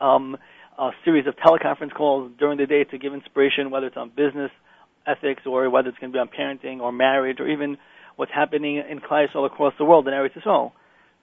[0.00, 0.36] um,
[0.78, 4.50] a series of teleconference calls during the day to give inspiration, whether it's on business
[5.06, 7.78] ethics or whether it's going to be on parenting or marriage or even
[8.16, 10.72] what's happening in Klal all across the world in Eretz Yisrael.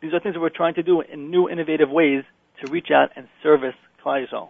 [0.02, 2.24] These are things that we're trying to do in new, innovative ways
[2.64, 4.50] to reach out and service Klal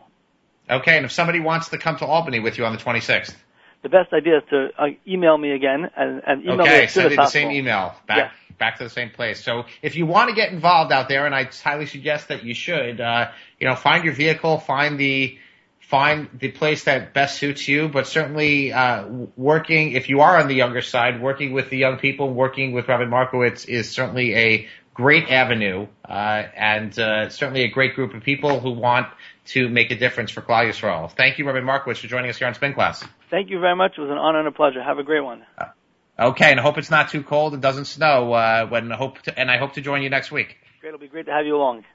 [0.70, 3.36] Okay, and if somebody wants to come to Albany with you on the 26th,
[3.84, 6.94] the best idea is to uh, email me again and, and email okay, me as
[6.94, 8.58] send soon me as the same email back Yes.
[8.58, 9.44] back to the same place.
[9.44, 12.54] So if you want to get involved out there, and I highly suggest that you
[12.54, 15.38] should, uh, you know, find your vehicle, find the
[15.80, 17.90] find the place that best suits you.
[17.90, 19.06] But certainly, uh,
[19.36, 22.88] working if you are on the younger side, working with the young people, working with
[22.88, 28.24] Robin Markowitz is certainly a great avenue, uh, and uh, certainly a great group of
[28.24, 29.08] people who want
[29.46, 31.12] to make a difference for Klal Yisrael.
[31.12, 33.04] Thank you, Robin Markowitz, for joining us here on Spin Class.
[33.30, 33.94] Thank you very much.
[33.98, 34.82] It was an honor and a pleasure.
[34.82, 35.46] Have a great one.
[36.20, 38.34] Okay, and I hope it's not too cold and doesn't snow.
[38.34, 40.58] Uh, when I hope to, and I hope to join you next week.
[40.80, 40.90] Great.
[40.90, 41.86] It'll be great to have you along.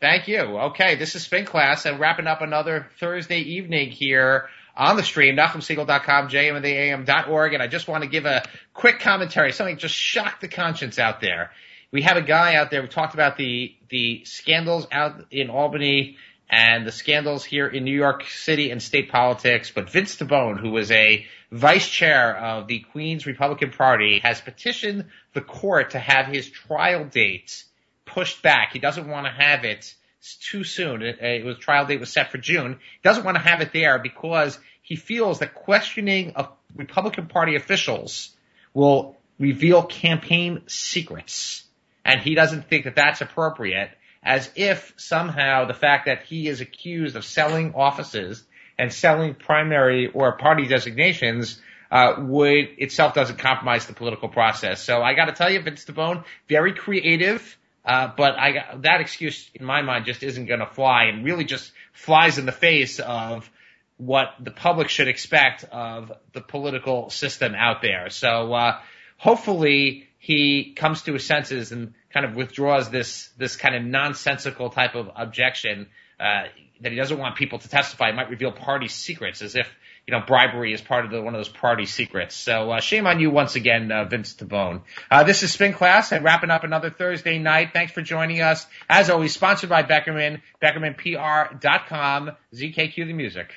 [0.00, 0.38] Thank you.
[0.38, 5.36] Okay, this is Spin Class and wrapping up another Thursday evening here on the stream,
[5.36, 10.48] NachumSegal.com, JMintheAM.org, and I just want to give a quick commentary, something just shocked the
[10.48, 11.50] conscience out there.
[11.92, 16.16] We have a guy out there, we talked about the, the scandals out in Albany
[16.48, 20.70] and the scandals here in New York City and state politics, but Vince Tabone, who
[20.70, 26.26] was a vice chair of the Queens Republican Party, has petitioned the court to have
[26.26, 27.64] his trial date
[28.04, 28.72] pushed back.
[28.72, 29.94] He doesn't want to have it
[30.40, 31.02] too soon.
[31.02, 32.74] It, it was trial date was set for June.
[32.74, 37.56] He doesn't want to have it there because he feels that questioning of Republican Party
[37.56, 38.30] officials
[38.74, 41.64] will reveal campaign secrets.
[42.04, 43.90] And he doesn't think that that's appropriate
[44.22, 48.42] as if somehow the fact that he is accused of selling offices
[48.78, 54.82] and selling primary or party designations uh, would itself doesn't compromise the political process.
[54.82, 59.50] So I got to tell you, Vince Tabone, very creative, uh, but I that excuse
[59.54, 63.00] in my mind just isn't going to fly, and really just flies in the face
[63.00, 63.50] of
[63.96, 68.08] what the public should expect of the political system out there.
[68.10, 68.78] So uh,
[69.18, 74.68] hopefully he comes to his senses and kind of withdraws this this kind of nonsensical
[74.68, 75.88] type of objection
[76.20, 76.42] uh,
[76.82, 78.10] that he doesn't want people to testify.
[78.10, 79.66] It might reveal party secrets, as if
[80.06, 82.34] you know bribery is part of the, one of those party secrets.
[82.34, 84.82] So uh, shame on you once again, uh, Vince Tabone.
[85.10, 87.70] Uh, this is Spin Class and wrapping up another Thursday night.
[87.72, 88.66] Thanks for joining us.
[88.90, 93.54] As always, sponsored by Beckerman, BeckermanPR.com, ZKQ the music.